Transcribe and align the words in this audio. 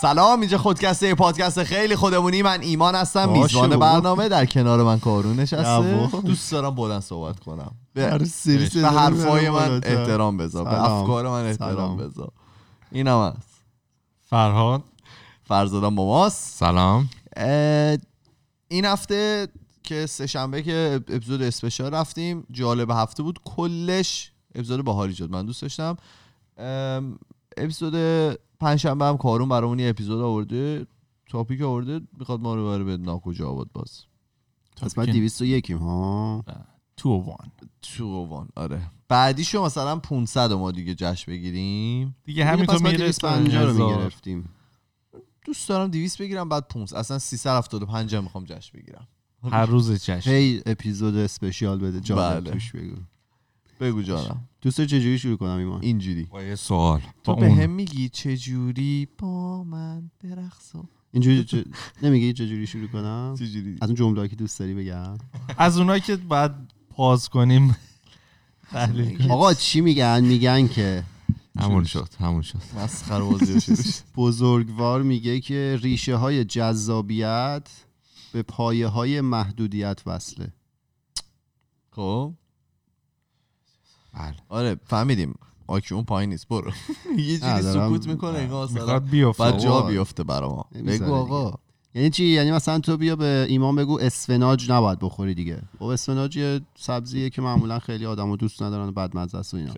سلام 0.00 0.40
اینجا 0.40 0.58
خودکسته 0.58 1.14
پادکست 1.14 1.64
خیلی 1.64 1.96
خودمونی. 1.96 2.42
من 2.42 2.60
ایمان 2.60 2.94
هستم 2.94 3.28
میزبان. 3.28 3.76
برنامه. 3.76 4.28
در 4.28 4.46
کنار 4.46 4.82
من 4.82 4.98
کارون 4.98 5.36
نشسته. 5.36 6.08
دوست 6.20 6.52
دارم 6.52 6.74
بلند 6.74 7.02
صحبت 7.02 7.40
کنم. 7.40 7.70
به, 7.94 8.18
به 8.74 8.88
حرفای 8.88 9.50
من. 9.50 9.74
احترام 9.74 10.36
بذار. 10.36 10.64
به. 10.64 10.82
افکار 10.82 11.28
من 11.28 11.46
احترام. 11.46 11.96
بذار. 11.96 12.30
این 12.92 13.08
هم 13.08 13.18
هست. 13.36 13.48
فرهاد. 14.22 14.82
فرزادم 15.44 15.94
ماماست 15.94 16.58
سلام. 16.58 17.08
این 18.68 18.84
هفته 18.84 19.48
که 19.82 20.06
سه 20.06 20.26
شنبه 20.26 20.62
که 20.62 21.00
اپیزود 21.08 21.42
اسپشال 21.42 21.94
رفتیم 21.94 22.46
جالب 22.50 22.90
هفته 22.90 23.22
بود. 23.22 23.38
کلش 23.44 24.32
اپیزود 24.54 24.84
باحالی 24.84 25.14
شد 25.14 25.30
من 25.30 25.46
دوست 25.46 25.62
داشتم. 25.62 25.96
اپیزود 27.60 27.94
پنجشنبه 28.60 29.04
هم 29.04 29.16
کارون 29.16 29.48
برامون 29.48 29.78
یه 29.78 29.88
اپیزود 29.88 30.20
آورده. 30.20 30.86
تاپیک 31.28 31.62
آورده. 31.62 32.00
می‌خواد 32.18 32.40
ما 32.40 32.54
رو 32.54 32.66
بره 32.66 32.84
به 32.84 32.96
ناکجا 32.96 33.48
آباد 33.48 33.68
باز. 33.72 34.04
قسمت 34.82 35.10
201 35.10 35.70
ها؟ 35.70 36.44
تو 36.96 37.10
و 37.10 37.24
وان. 37.24 37.52
تو 37.82 38.24
وان 38.24 38.48
آره. 38.56 38.82
بعدیشو 39.08 39.64
مثلا 39.64 39.96
500 39.96 40.52
ما 40.52 40.70
دیگه 40.70 40.94
جشن 40.94 41.32
بگیریم. 41.32 42.16
دیگه 42.24 42.44
همینطور 42.44 42.82
میره 42.82 42.98
250 42.98 43.64
رو 43.64 43.88
می‌گرفتیم. 43.88 44.48
دوست 45.44 45.68
دارم 45.68 45.90
200 45.90 46.18
بگیرم 46.18 46.48
بعد 46.48 46.68
500 46.68 46.96
اصلا 46.96 47.18
375 47.18 48.14
هم 48.14 48.22
می‌خوام 48.22 48.44
جشن 48.44 48.78
بگیرم. 48.78 49.08
هر 49.50 49.66
روز 49.66 50.04
جشن. 50.04 50.30
هی 50.30 50.62
اپیزود 50.66 51.16
اسپشیال 51.16 51.78
بده 51.78 52.00
جالب 52.00 52.40
بله. 52.40 52.50
توش 52.50 52.72
بگو. 52.72 52.96
بگو 53.80 54.02
جانم. 54.02 54.48
دوست 54.62 54.80
چجوری 54.80 55.18
شروع 55.18 55.36
کنم 55.36 55.58
ایمان؟ 55.58 55.82
اینجوری. 55.82 56.24
با 56.24 56.42
یه 56.42 56.54
سوال. 56.54 57.00
تو 57.24 57.34
به 57.34 57.52
هم 57.52 57.70
میگی 57.70 58.08
چجوری 58.08 59.08
با 59.18 59.64
من 59.64 60.10
برقص 60.24 60.74
و- 60.74 60.84
اینجوری 61.12 61.44
چ... 61.44 61.54
نمیگی 62.02 62.32
چجوری 62.32 62.66
شروع 62.66 62.86
کنم؟ 62.86 63.34
چجوری؟ 63.38 63.76
از 63.80 63.88
اون 63.88 63.94
جمله 63.96 64.28
که 64.28 64.36
دوست 64.36 64.58
داری 64.58 64.74
بگم. 64.74 65.18
از 65.58 65.78
اونایی 65.78 66.00
که 66.00 66.16
باید 66.16 66.52
پاز 66.90 67.28
کنیم. 67.28 67.76
کنیم 68.72 69.30
آقا 69.30 69.54
چی 69.54 69.80
میگن؟ 69.80 70.24
میگن 70.24 70.68
که 70.68 71.04
همون 71.58 71.84
شد 71.84 72.08
همون 72.20 72.42
شد. 72.42 72.58
مسخره 72.76 73.24
بازی. 73.24 73.74
بزرگوار 74.16 75.02
میگه 75.02 75.40
که 75.40 75.78
ریشه 75.82 76.16
های 76.16 76.44
جذابیت 76.44 77.68
به 78.32 78.42
پایه 78.42 78.86
های 78.86 79.20
محدودیت 79.20 80.00
وصله. 80.06 80.52
خب؟ 81.90 82.34
بله. 84.14 84.34
آره 84.48 84.76
فهمیدیم. 84.86 85.34
آکی 85.66 85.94
اون 85.94 86.04
پایین 86.04 86.30
نیست. 86.30 86.48
برو. 86.48 86.70
یه 87.18 87.38
دارم- 87.38 87.88
سکوت 87.88 88.06
می‌کنه 88.06 88.38
انگار 88.38 88.64
مثلا. 88.64 88.80
می‌خواد 88.82 89.04
بیفته. 89.08 89.42
بعد 89.44 89.58
جا. 89.58 89.80
بیفته 89.82 90.22
برا 90.24 90.66
بگو 90.86 91.14
آقا. 91.14 91.54
یعنی 91.94 92.10
چی؟ 92.10 92.24
یعنی 92.24 92.52
مثلا 92.52 92.78
تو 92.78 92.96
بیا 92.96 93.16
به 93.16 93.46
ایمان 93.48 93.76
بگو 93.76 93.98
اسفناج 94.00 94.70
نباید 94.70 94.98
بخوری 94.98 95.34
دیگه. 95.34 95.62
خب 95.78 95.84
اسفناج 95.84 96.36
یه 96.36 96.60
سبزیه 96.76 97.30
که 97.30 97.42
معمولا 97.42 97.78
خیلی 97.78 98.06
آدمو 98.06 98.36
دوست 98.36 98.62
ندارن 98.62 98.88
و 98.88 98.92
بد 98.92 99.16
مزه 99.16 99.38
است 99.38 99.54
و 99.54 99.56
اینا. 99.56 99.74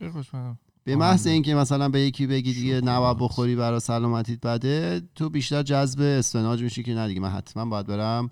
به 0.84 0.96
محض 0.96 1.26
اینکه 1.26 1.54
مثلا 1.54 1.88
به 1.88 2.00
یکی 2.00 2.26
بگی 2.26 2.52
دیگه 2.54 2.80
نباید 2.80 3.16
بخوری 3.18 3.56
برای 3.56 3.80
سلامتیت 3.80 4.40
بده 4.46 5.02
تو 5.14 5.30
بیشتر 5.30 5.62
جذب 5.62 6.00
اسفناج 6.00 6.62
میشی 6.62 6.82
که 6.82 6.94
نه 6.94 7.08
دیگه. 7.08 7.20
من 7.20 7.28
حتما 7.30 7.64
باید 7.64 7.86
برم 7.86 8.30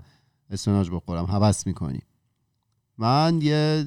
اسفناج 0.50 0.91
بخورم. 0.91 1.25
هوس 1.25 1.67
می‌کنی. 1.67 2.00
من 2.99 3.38
یه 3.43 3.87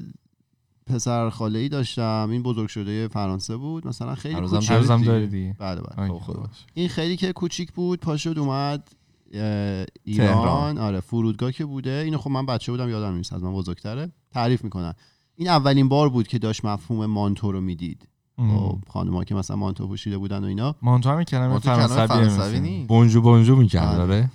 پسر 0.86 1.30
خاله 1.30 1.58
ای 1.58 1.68
داشتم. 1.68 2.28
این 2.30 2.42
بزرگ 2.42 2.68
شده 2.68 3.08
فرانسه 3.08 3.56
بود. 3.56 3.86
مثلا 3.86 4.14
خیلی 4.14 4.34
کوچیک 4.34 4.70
هنوزم. 4.70 5.02
داری 5.02 5.26
دیگه؟ 5.26 5.56
بله 5.58 5.80
بله. 5.80 6.08
خب، 6.08 6.18
خدا. 6.18 6.40
باشه. 6.40 6.64
این 6.74 6.88
خیلی 6.88 7.16
که 7.16 7.32
کوچیک 7.32 7.72
بود. 7.72 8.00
پاشد 8.00 8.38
اومد 8.38 8.88
ایران. 9.30 9.92
تهران. 10.04 10.78
آره 10.78 11.00
فرودگاه 11.00 11.52
که 11.52 11.64
بوده. 11.64 12.02
اینو 12.04 12.18
خب 12.18 12.30
من 12.30 12.46
بچه 12.46 12.72
بودم 12.72 12.88
یادم 12.88 13.14
نیست. 13.14 13.32
از 13.32 13.42
من 13.42 13.52
بزرگتره. 13.52 14.12
تعریف 14.32 14.64
می‌کنن. 14.64 14.94
این 15.36 15.48
اولین 15.48 15.88
بار 15.88 16.08
بود 16.08 16.28
که 16.28 16.38
داشت 16.38 16.64
مفهوم 16.64 17.06
مانتو 17.06 17.52
رو 17.52 17.60
می‌دید. 17.60 18.08
خب 18.36 18.78
خانم‌ها 18.88 19.24
که 19.24 19.34
مثلا 19.34 19.56
مانتو 19.56 19.86
پوشیده 19.86 20.18
بودن 20.18 20.44
و 20.44 20.46
اینا. 20.46 20.74
مانتو 20.82 21.10
هم 21.10 21.24
کلمه 21.24 21.58
فرانسوی. 21.58 22.84
بونجو 22.88 23.20
بونجو 23.20 23.56
می‌کرد 23.56 24.00
آره. 24.00 24.02
آره. 24.02 24.30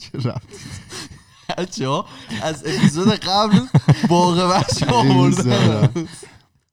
چه 0.00 0.18
ربطی؟ 0.18 0.56
بچه 1.58 1.88
ها 1.88 2.06
از 2.42 2.62
اپیزود 2.66 3.08
قبل 3.08 3.60
باقه 4.08 4.48
بچه 4.48 4.86
آورده 4.86 5.90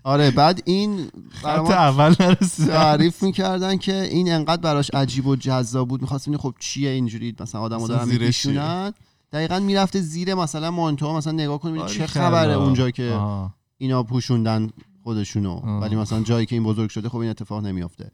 آره 0.04 0.32
بعد 0.32 0.62
این 0.66 1.12
خط 1.32 1.72
اول 1.72 2.16
نرسید 2.20 2.68
تعریف 2.68 3.24
می‌کردن 3.24 3.78
که 3.78 4.02
این 4.02 4.32
انقدر 4.32 4.62
براش 4.62 4.90
عجیب 4.94 5.28
و 5.28 5.36
جذاب 5.36 5.88
بود 5.88 6.02
می‌خواست 6.02 6.26
ببینه 6.26 6.38
خب 6.38 6.54
چیه 6.60 6.90
اینجوری 6.90 7.36
مثلا 7.40 7.62
آدمو 7.62 7.88
دارن؟ 7.88 8.08
میکشونن 8.08 8.94
دقیقا 9.32 9.60
می‌رفته 9.60 10.02
زیر 10.02 10.34
مثلا 10.34 10.72
مانتو 10.72 11.14
مثلا 11.14 11.34
نگاه 11.34 11.60
کنیم 11.60 11.82
آره، 11.82 11.94
چه 11.94 11.98
کلا. 11.98 12.08
خبره 12.08 12.54
اونجا 12.54 12.92
که 12.92 13.12
آه. 13.12 13.56
اینا 13.78 14.04
پوشوندن 14.04 14.70
خودشونو 15.04 15.52
آه. 15.52 15.82
ولی 15.82 15.96
مثلا 15.96 16.22
جایی 16.22 16.46
که 16.46 16.56
این 16.56 16.64
بزرگ 16.64 16.90
شده 16.90 17.10
خب 17.10 17.18
این 17.18 17.30
اتفاق 17.30 17.66
نمیافته 17.66 18.12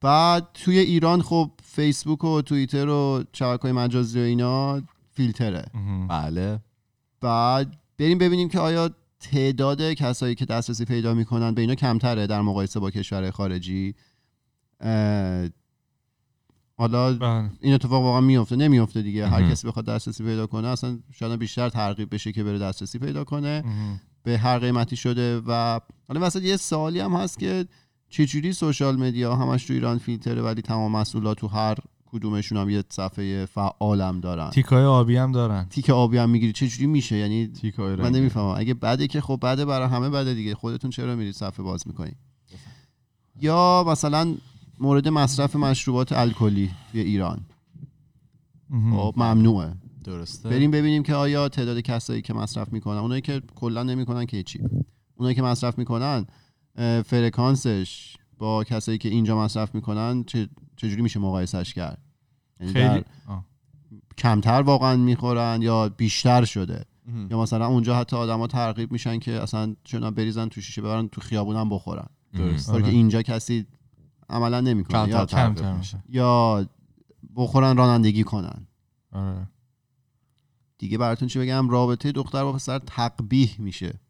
بعد 0.00 0.48
توی 0.54 0.78
ایران 0.78 1.22
خب 1.22 1.50
فیسبوک 1.64 2.24
و 2.24 2.42
توییتر 2.42 2.88
و 2.88 3.24
شبکه 3.32 3.62
های 3.62 3.72
مجازی 3.72 4.20
و 4.20 4.22
اینا 4.22 4.82
فیلتره. 5.18 5.64
بله 6.08 6.60
بعد 7.20 7.76
بریم 7.98 8.18
ببینیم 8.18 8.48
که 8.48 8.60
آیا 8.60 8.90
تعداد 9.20 9.92
کسایی 9.92 10.34
که 10.34 10.44
دسترسی 10.44 10.84
پیدا 10.84 11.14
می‌کنن 11.14 11.54
به 11.54 11.60
اینا 11.60 11.74
کمتره 11.74 12.26
در 12.26 12.42
مقایسه 12.42 12.80
با 12.80 12.90
کشور 12.90 13.30
خارجی 13.30 13.94
حالا 16.76 17.14
بله. 17.14 17.50
این 17.60 17.74
اتفاق 17.74 18.02
واقعا 18.02 18.20
میفته 18.20 18.56
نمیفته 18.56 19.02
دیگه 19.02 19.28
هر. 19.28 19.50
کسی 19.50 19.68
بخواد 19.68 19.84
دسترسی 19.84 20.24
پیدا 20.24 20.46
کنه 20.46 20.68
اصلا 20.68 20.98
شاید 21.12 21.38
بیشتر 21.38 21.68
ترغیب 21.68 22.14
بشه 22.14 22.32
که 22.32 22.44
بره 22.44 22.58
دسترسی 22.58 22.98
پیدا 22.98 23.24
کنه 23.24 23.62
ام. 23.66 24.00
به 24.22 24.38
هر 24.38 24.58
قیمتی 24.58 24.96
شده 24.96 25.42
و 25.46 25.80
حالا 26.08 26.26
وسط 26.26 26.42
یه 26.42 26.56
سوالی 26.56 27.00
هم 27.00 27.12
هست 27.12 27.38
که 27.38 27.66
چجوری 28.08 28.52
سوشال 28.52 28.96
مدیا 28.96 29.36
همش 29.36 29.64
تو 29.64 29.72
ایران 29.72 29.98
فیلتره 29.98 30.42
ولی 30.42 30.62
تمام 30.62 30.92
مسئولات 30.92 31.38
تو 31.38 31.48
هر 31.48 31.76
کدومشون 32.12 32.58
هم 32.58 32.70
یه 32.70 32.84
صفحه 32.88 33.46
فعالم 33.46 34.20
دارن. 34.20 34.50
تیکای 34.50 34.84
آبی 34.84 35.16
هم 35.16 35.32
دارن. 35.32 35.66
تیک 35.70 35.90
آبی 35.90 36.18
هم 36.18 36.30
می‌گیری. 36.30 36.52
چجوری 36.52 36.86
میشه؟ 36.86 37.16
یعنی 37.16 37.46
تیکای 37.46 37.96
من 37.96 38.12
نمی‌فهمم. 38.12 38.54
اگه 38.56 38.74
بده 38.74 39.06
که 39.06 39.20
خب 39.20 39.38
بده 39.42 39.64
برای 39.64 39.88
همه 39.88 40.10
بده 40.10 40.34
دیگه. 40.34 40.54
خودتون 40.54 40.90
چرا 40.90 41.16
میرید 41.16 41.34
صفحه 41.34 41.64
باز 41.64 41.86
می‌کنید 41.86 42.16
یا 43.40 43.84
مثلا 43.88 44.34
مورد 44.78 45.08
مصرف 45.08 45.56
مشروبات 45.56 46.12
الکلی 46.12 46.70
توی 46.92 47.00
ایران. 47.00 47.40
خب 48.70 49.14
ممنوعه. 49.16 49.74
درسته. 50.04 50.48
بریم 50.48 50.70
ببینیم 50.70 51.02
که 51.02 51.14
آیا 51.14 51.48
تعداد 51.48 51.80
کسایی 51.80 52.22
که 52.22 52.34
مصرف 52.34 52.72
می‌کنن 52.72 52.98
اونایی 52.98 53.20
که 53.20 53.42
کلا 53.54 53.82
نمی‌کنن 53.82 54.26
که 54.26 54.42
چی؟ 54.42 54.60
اونایی 55.16 55.34
که 55.34 55.42
مصرف 55.42 55.78
می‌کنن 55.78 56.26
فرکانسش 57.04 58.16
با 58.38 58.64
کسایی 58.64 58.98
که 58.98 59.08
اینجا 59.08 59.38
مصرف 59.38 59.74
می‌کنن 59.74 60.24
چه 60.24 60.48
چجوری 60.76 61.02
میشه 61.02 61.20
مقایسش 61.20 61.74
کرد؟ 61.74 62.02
خیلی 62.58 63.04
آه. 63.26 63.44
کمتر 64.18 64.62
واقعا 64.62 64.96
می‌خورن 64.96 65.62
یا 65.62 65.88
بیشتر 65.88 66.44
شده. 66.44 66.84
یا 67.30 67.40
مثلا 67.40 67.66
اونجا 67.66 67.96
حتی 67.96 68.16
آدما 68.16 68.46
ترغیب 68.46 68.92
میشن 68.92 69.18
که 69.18 69.42
اصلا 69.42 69.74
چون 69.84 70.10
بریزن 70.10 70.48
تو 70.48 70.60
شیشه 70.60 70.82
ببرن 70.82 71.08
تو 71.08 71.20
خیابونم 71.20 71.68
بخورن 71.68 72.06
درست. 72.34 72.66
که 72.66 72.72
آره. 72.72 72.88
اینجا 72.88 73.22
کسی 73.22 73.66
عملا 74.30 74.60
نمی‌کنه 74.60 75.08
یا, 75.08 75.26
کمتر 75.26 75.72
میشه. 75.72 76.02
یا 76.08 76.66
بخورن 77.36 77.76
رانندگی 77.76 78.24
کنن 78.24 78.66
آره 79.12 79.48
دیگه 80.78 80.98
براتون 80.98 81.28
چی 81.28 81.38
بگم 81.38 81.68
رابطه 81.68 82.12
دختر 82.12 82.44
با 82.44 82.52
پسر 82.52 82.78
تقبیح 82.78 83.56
میشه 83.58 84.00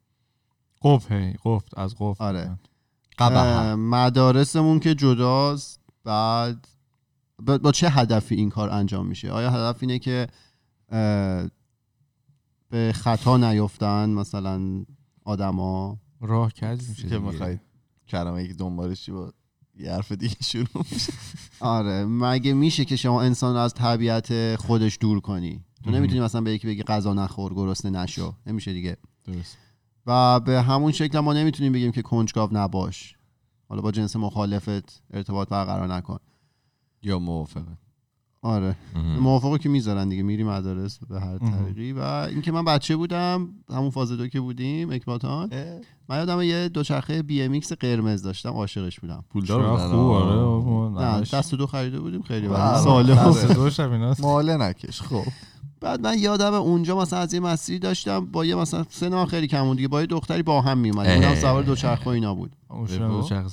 قفل 0.83 1.33
قفل 1.45 1.81
از 1.81 1.95
قفل 1.99 2.25
آره. 2.25 3.75
مدارسمون 3.75 4.81
که 4.81 4.95
جداست 4.95 5.81
بعد 6.05 6.69
با 7.43 7.59
با 7.59 7.73
چه 7.73 7.89
هدفی 7.89 8.35
این 8.35 8.51
کار 8.51 8.71
انجام 8.71 9.07
میشه؟ 9.07 9.31
آیا 9.31 9.51
هدف 9.51 9.79
اینه 9.81 9.99
که 9.99 10.27
به 12.71 12.93
خطا 12.95 13.37
نیفتن 13.37 14.11
مثلا 14.11 14.85
آدما؟ 15.25 15.99
راه 16.21 16.53
کج 16.53 16.89
میشه 16.89 17.09
که. 17.09 17.19
می‌خواید 17.19 17.61
کلمه 18.09 18.49
که 18.49 18.55
دنبالش 18.55 19.03
چی 19.03 19.13
با 19.13 19.33
یه 19.79 19.93
حرف 19.93 20.13
دیگه 20.13 20.37
شروع 20.53 20.85
میشه. 20.93 21.13
آره 21.61 22.05
مگه 22.05 22.55
میشه 22.55 22.85
که 22.85 22.97
شما 22.97 23.23
انسان 23.23 23.55
رو 23.55 23.61
از 23.61 23.75
طبیعت 23.75 24.57
خودش 24.57 24.99
دور 25.01 25.21
کنی؟ 25.21 25.65
تو. 25.85 25.91
نمی‌تونی 25.91 26.21
مثلا 26.21 26.41
به 26.41 26.53
یکی 26.53 26.67
بگی 26.67 26.83
غذا 26.83 27.15
نخور 27.15 27.55
گرسنه 27.55 28.03
نشو. 28.03 28.35
نمیشه 28.47 28.73
دیگه. 28.73 28.97
درست. 29.25 29.59
و 30.07 30.41
به 30.41 30.63
همون 30.63 30.93
شکل 30.93 31.21
ما 31.21 31.33
نمی‌تونیم 31.33 31.73
بگیم 31.73 31.93
که 31.93 32.03
کنجکاو 32.03 32.51
نباش. 32.53 33.17
حالا 33.69 33.83
با 33.83 33.91
جنس 33.93 34.17
مخالفت 34.17 35.03
ارتباط 35.11 35.49
برقرار 35.49 35.95
نکن. 35.95 36.19
یا 37.03 37.19
موافقه. 37.19 37.79
آره. 38.43 38.77
موافقه 39.21 39.59
که 39.59 39.69
می‌ذارن 39.69 40.09
دیگه 40.09 40.23
میری 40.23 40.45
مدارس 40.45 40.99
به 40.99 41.21
هر. 41.21 41.39
طریقی. 41.39 41.93
و 41.93 42.01
اینکه 42.01 42.53
من 42.53 42.65
بچه 42.65 42.97
بودم 42.97 43.49
همون 43.71 43.91
فاز 43.91 44.13
دو 44.13 44.29
که 44.29 44.41
بودیم 44.41 44.91
اکباتان 44.91 45.51
من 46.09 46.17
یادم 46.17 46.43
یه 46.43 46.69
دوچرخه 46.69 47.23
BMX 47.23 47.73
قرمز 47.73 48.23
داشتم 48.23 48.51
عاشقش 48.51 49.01
بودم. 49.01 49.25
پولدار 49.31 49.77
خوب. 49.77 49.95
آره. 49.95 51.19
نه 51.21 51.21
دست 51.21 51.55
دو 51.55 51.67
خریده 51.67 52.01
بودیم 52.01 52.23
خیلی 52.23 52.49
ساله 52.85 53.15
ماله 54.21 54.57
نکش 54.57 55.03
خب. 55.03 55.25
بعد 55.81 56.01
من 56.01 56.19
یادم 56.19 56.55
اونجا 56.55 56.99
مثلا 56.99 57.19
از 57.19 57.35
یه 57.35 57.41
مسیری 57.41 57.79
داشتم 57.79 58.27
با 58.27 58.45
یه 58.45 58.55
مثلا 58.55 58.85
سن 58.91 59.25
خیلی 59.25 59.47
کم 59.47 59.65
بود 59.65 59.77
دیگه 59.77 59.89
با 59.89 60.01
یه 60.01 60.07
دختری 60.07 60.43
با 60.43 60.61
هم 60.61 60.79
میومدیم 60.79 61.13
اونم 61.15 61.29
اه. 61.29 61.35
سوار 61.41 61.63
دوچرخه 61.63 62.05
و 62.05 62.09
اینا 62.09 62.35
بود. 62.35 62.57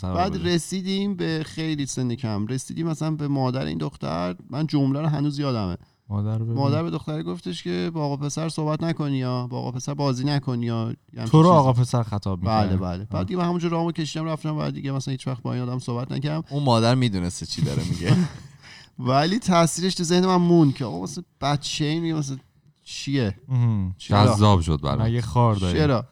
بعد. 0.03 0.47
رسیدیم 0.47 1.15
به 1.15 1.41
خیلی 1.45 1.85
سن 1.85 2.15
کم. 2.15 2.47
رسیدیم 2.47 2.87
مثلا 2.87 3.11
به 3.11 3.27
مادر 3.27 3.65
این 3.65 3.77
دختر. 3.77 4.35
من 4.49 4.67
جمله 4.67 5.01
رو 5.01 5.07
هنوز 5.07 5.39
یادمه. 5.39 5.77
مادر. 6.09 6.37
مادر 6.37 6.83
به 6.83 6.89
دختر 6.89 7.23
گفتش 7.23 7.63
که 7.63 7.91
با 7.93 8.05
آقا 8.05 8.17
پسر 8.17 8.49
صحبت 8.49 8.83
نکنی 8.83 9.17
یا 9.17 9.47
با 9.47 9.57
آقا 9.59 9.71
پسر 9.71 9.93
بازی 9.93 10.23
نکنی 10.23 10.65
یا 10.65 10.93
تو 11.31 11.43
رو. 11.43 11.49
آقا 11.49 11.73
پسر 11.73 12.03
خطاب 12.03 12.39
می‌کنه 12.39 12.67
بله 12.67 12.77
بله. 12.77 13.07
بعد 13.11 13.27
دیگه 13.27 13.39
من 13.39 13.45
همونجا 13.45 13.67
رامو 13.67 13.91
کشیدم 13.91 14.25
رفتم 14.25 14.57
بعد 14.57 14.73
دیگه 14.73 14.91
مثلا 14.91 15.11
هیچ 15.11 15.27
وقت 15.27 15.41
با 15.41 15.53
این 15.53 15.63
آدم 15.63 15.79
صحبت 15.79 16.11
نکردم. 16.11 16.43
اون 16.49 16.63
مادر 16.63 16.95
می‌دونسته 16.95 17.45
چی 17.45 17.61
داره 17.61 17.83
میگه. 17.89 18.15
ولی 18.99 19.39
تاثیرش 19.39 19.95
تو 19.95 20.03
ذهن 20.03 20.25
من 20.25 20.35
مون 20.35 20.71
که 20.71 20.85
آقا 20.85 21.03
مثلا 21.03 21.23
بچه 21.41 21.85
این 21.85 22.01
میگه 22.01 22.13
مثلا 22.13 22.37
چیه؟ 22.83 23.39
جذاب 23.97 24.61
شد 24.61 24.81
برام 24.81 25.01
مگه 25.01 25.21
خار 25.21 25.55
داری؟ 25.55 25.79
چرا؟ 25.79 26.05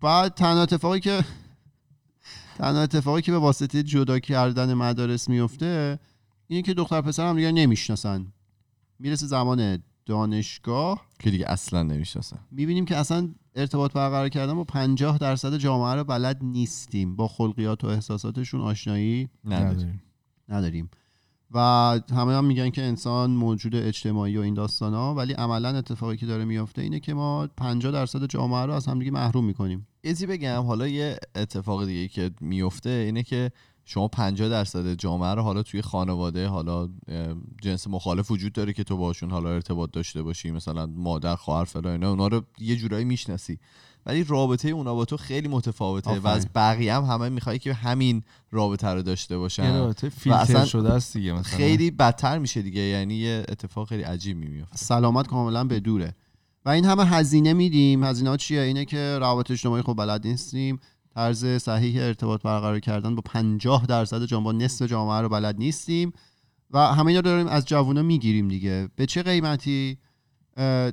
بعد 0.00 0.34
تنها 0.34 0.62
اتفاقی 0.62 1.00
که 1.00 1.24
تنها 2.58 2.82
اتفاقی 2.82 3.22
که 3.22 3.32
به 3.32 3.38
واسطه 3.38 3.82
جدا 3.82 4.18
کردن 4.18 4.74
مدارس 4.74 5.28
میفته 5.28 5.98
اینه 6.46 6.62
که 6.62 6.74
دختر 6.74 7.00
پسر 7.00 7.28
هم 7.28 7.36
دیگه 7.36 7.52
نمی‌شناسن. 7.52 8.32
می‌رسه 8.98 9.26
زمان 9.26 9.82
دانشگاه. 10.06 11.06
که 11.18 11.30
دیگه 11.30 11.48
اصلا 11.48 11.82
نمی‌شناسن. 11.82 12.38
می‌بینیم 12.50 12.84
که 12.84 12.96
اصلا 12.96 13.28
ارتباط 13.54 13.92
برقرار 13.92 14.28
کردن 14.28 14.54
با 14.54 14.64
50 14.64 15.18
درصد 15.18 15.56
جامعه 15.56 15.94
رو 15.94 16.04
بلد 16.04 16.38
نیستیم. 16.42 17.16
با 17.16 17.28
خلقیات 17.28 17.84
و 17.84 17.86
احساساتشون 17.86 18.60
آشنایی 18.60 19.28
نداری 19.44 19.74
نداریم. 19.74 20.02
نداریم. 20.48 20.90
و 21.54 21.58
همه 22.10 22.32
هم 22.32 22.44
میگن 22.44 22.70
که 22.70 22.82
انسان 22.82 23.30
موجود 23.30 23.74
اجتماعی 23.74 24.36
و 24.36 24.40
این 24.40 24.54
داستان 24.54 24.94
ها 24.94 25.14
ولی 25.14 25.32
عملا 25.32 25.68
اتفاقی 25.68 26.16
که 26.16 26.26
داره 26.26 26.44
میافته 26.44 26.82
اینه 26.82 27.00
که 27.00 27.14
ما 27.14 27.46
50 27.56 27.92
درصد 27.92 28.26
جامعه 28.26 28.66
رو 28.66 28.72
از 28.72 28.86
همدیگه 28.86 29.10
محروم 29.10 29.44
می‌کنیم. 29.44 29.86
چیزی 30.04 30.26
بگم 30.26 30.62
حالا 30.62 30.88
یه 30.88 31.18
اتفاق 31.34 31.86
دیگه 31.86 32.08
که 32.08 32.30
میفته 32.40 32.90
اینه 32.90 33.22
که 33.22 33.50
شما 33.84 34.08
50 34.08 34.48
درصد 34.48 34.94
جامعه 34.94 35.34
رو 35.34 35.42
حالا 35.42 35.62
توی 35.62 35.82
خانواده 35.82 36.48
حالا 36.48 36.88
جنس 37.62 37.86
مخالف 37.86 38.30
وجود 38.30 38.52
داره 38.52 38.72
که 38.72 38.84
تو 38.84 38.96
باشون 38.96 39.30
حالا 39.30 39.50
ارتباط 39.50 39.90
داشته 39.90 40.22
باشی 40.22 40.50
مثلا 40.50 40.86
مادر 40.86 41.36
خواهر 41.36 41.64
فلان 41.64 41.92
اینا 41.92 42.10
اونا 42.10 42.28
رو 42.28 42.42
یه 42.58 42.76
جورایی 42.76 43.04
می‌شناسی. 43.04 43.58
ولی 44.06 44.24
رابطه 44.24 44.68
اونا 44.68 44.94
با 44.94 45.04
تو 45.04 45.16
خیلی 45.16 45.48
متفاوته 45.48 46.18
و. 46.18 46.26
از 46.26 46.46
بقیه 46.54 46.94
هم 46.94 47.04
همه 47.04 47.28
می‌خوای 47.28 47.58
که 47.58 47.74
همین 47.74 48.22
رابطه 48.50 48.88
رو 48.88 49.02
داشته 49.02 49.34
یه 49.34 49.38
باشن 49.38 49.78
رابطه 49.78 50.08
فیلتر 50.08 50.64
شده 50.64 50.92
است 50.92 51.16
دیگه 51.16 51.32
مثلا. 51.32 51.56
خیلی 51.56 51.90
بدتر 51.90 52.38
میشه 52.38 52.62
دیگه 52.62 52.80
یعنی 52.80 53.14
یه 53.14 53.44
اتفاق 53.48 53.88
خیلی 53.88 54.02
عجیب 54.02 54.36
میفته 54.36 54.76
سلامت 54.76 55.26
کاملا 55.26 55.64
به 55.64 55.80
دوره. 55.80 56.14
و 56.64 56.70
این 56.70 56.84
همه 56.84 57.04
هزینه 57.04 57.52
میدیم. 57.52 58.04
هزینه 58.04 58.30
ها 58.30 58.36
چیه؟ 58.36 58.60
اینه 58.60 58.84
که 58.84 59.18
روابط 59.20 59.50
اجتماعی 59.50 59.82
خب 59.82 59.94
بلد 59.94 60.26
نیستیم. 60.26 60.78
طرز 61.14 61.46
صحیح 61.46 62.02
ارتباط 62.02 62.42
برقرار 62.42 62.80
کردن 62.80 63.14
با 63.14 63.22
50 63.22 63.86
درصد 63.86 64.24
جامعه 64.24 64.44
با 64.44 64.52
نصف 64.52 64.86
جامعه 64.86 65.20
رو 65.20 65.28
بلد 65.28 65.58
نیستیم. 65.58 66.12
و 66.70 66.78
همه 66.78 67.06
اینا 67.06 67.20
رو 67.20 67.24
داریم 67.24 67.46
از 67.46 67.64
جوونا 67.64 68.02
می‌گیریم 68.02 68.48
دیگه. 68.48 68.88
به 68.96 69.06
چه 69.06 69.22
قیمتی؟ 69.22 69.98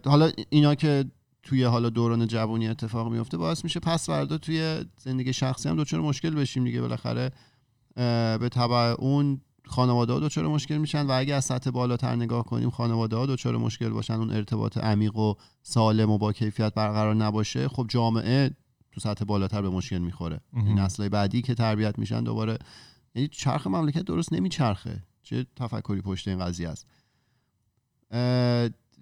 حالا 0.06 0.31
اینا 0.50 0.75
که 0.75 1.06
توی 1.45 1.63
حالا 1.63 1.89
دوران 1.89 2.27
جوونی 2.27 2.68
اتفاق 2.68 3.12
میفته 3.12 3.38
باعث 3.38 3.63
میشه 3.63 3.80
پس 3.80 4.06
فردا 4.06 4.38
توی 4.38 4.86
زندگی 4.97 5.33
شخصی 5.33 5.69
هم 5.69 5.75
دچار 5.75 6.01
مشکل 6.01 6.36
بشیم 6.36 6.63
دیگه. 6.63 6.81
بالاخره 6.81 7.31
به 8.39 8.50
تبع 8.51 8.95
اون 9.00 9.42
خانواده 9.65 10.13
ها 10.13 10.19
دچار 10.19 10.47
مشکل 10.47 10.77
میشن 10.77 11.07
و 11.07 11.12
اگه 11.12 11.36
از 11.36 11.45
سطح 11.45 11.69
بالاتر 11.69 12.15
نگاه 12.15 12.45
کنیم 12.45 12.69
خانواده 12.69 13.15
ها 13.15 13.25
دچار 13.25 13.57
مشکل 13.57 13.89
باشن. 13.89 14.13
اون 14.13 14.31
ارتباط 14.31 14.77
عمیق 14.77 15.15
و 15.15 15.33
سالم 15.63 16.12
و 16.12 16.18
با 16.18 16.33
کیفیت 16.33 16.74
برقرار 16.74 17.15
نباشه 17.15 17.68
خب 17.68 17.86
جامعه 17.89 18.51
تو 18.91 19.01
سطح 19.01 19.25
بالاتر 19.25 19.62
به 19.62 19.69
مشکل 19.69 19.98
می‌خوره. 19.98 20.41
نسلهای 20.53 21.09
بعدی 21.09 21.41
که 21.41 21.53
تربیت 21.53 22.00
میشن 22.00 22.24
دوباره 22.24 22.57
یعنی 23.15 23.27
چرخ 23.27 23.68
مملکت 23.68 24.01
درست 24.01 24.33
نمیچرخه. 24.33 25.03
چه 25.24 25.45
تفکری 25.56 26.01
پشت 26.01 26.27
این 26.27 26.39
قضیه 26.39 26.69
است. 26.69 26.88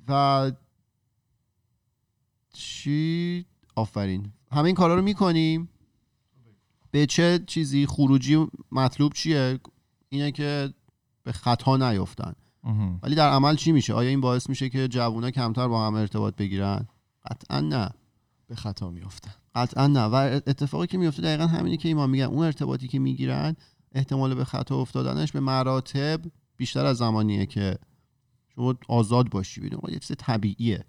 و 0.08 0.52
چی؟ 2.54 3.46
آفرین. 3.76 4.32
همه 4.52 4.64
این 4.64 4.76
کارا 4.76 4.96
رو 4.96 5.02
می‌کنیم. 5.02 5.70
به 6.92 7.06
چه 7.06 7.40
چیزی؟ 7.48 7.86
خروجی 7.86 8.48
مطلوب 8.72 9.14
چیه؟ 9.14 9.60
اینه 10.10 10.32
که 10.32 10.74
به 11.24 11.32
خطا 11.32 11.78
نیفتن. 11.78 12.34
ولی 13.04 13.16
در 13.16 13.30
عمل 13.30 13.56
چی 13.56 13.72
میشه؟ 13.72 13.94
آیا 13.94 14.10
این 14.10 14.22
باعث 14.22 14.50
میشه 14.50 14.70
که 14.70 14.88
جوونا 14.88 15.32
کمتر 15.32 15.68
با 15.68 15.88
هم 15.88 15.96
ارتباط 15.96 16.36
بگیرن؟ 16.36 16.88
قطعا 17.26 17.60
نه. 17.60 17.90
به 18.48 18.56
خطا 18.56 18.90
میافتن. 18.90 19.34
قطعا 19.56 19.88
نه. 19.88 20.00
و 20.00 20.16
اتفاقی 20.48 20.88
که 20.88 20.98
میفته 20.98 21.22
دقیقا 21.22 21.48
همینه 21.48 21.78
که 21.78 21.88
ایمان 21.88 22.10
میگن 22.10 22.24
اون 22.24 22.46
ارتباطی 22.46 22.88
که 22.88 23.00
می‌گیرن 23.00 23.56
احتمال 23.92 24.36
به 24.36 24.46
خطا 24.46 24.82
افتادنش 24.82 25.32
به 25.32 25.40
مراتب 25.40 26.22
بیشتر 26.58 26.86
از 26.86 26.98
زمانیه 26.98 27.46
که 27.46 27.78
شما 28.56 28.76
آزاد 28.88 29.30
باشی. 29.30 29.70
آقا 29.76 29.92
یه 29.92 30.00
چیز 30.00 30.18
طبیعیه. 30.18 30.86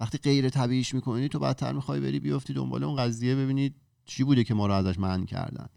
وقتی 0.00 0.18
غیر 0.18 0.48
طبیعیش 0.48 0.94
می‌کنی 0.94 1.28
تو 1.28 1.38
بدتر 1.38 1.72
می‌خوای 1.72 2.00
بری 2.00 2.20
بیفتی 2.20 2.52
دنبال 2.52 2.84
اون 2.84 2.96
قضیه 2.96 3.34
ببینید 3.34 3.74
چی 4.04 4.24
بوده 4.24 4.44
که 4.44 4.54
ما 4.54 4.66
رو 4.66 4.72
ازش 4.72 4.98
منع 4.98 5.24
کردن 5.24 5.68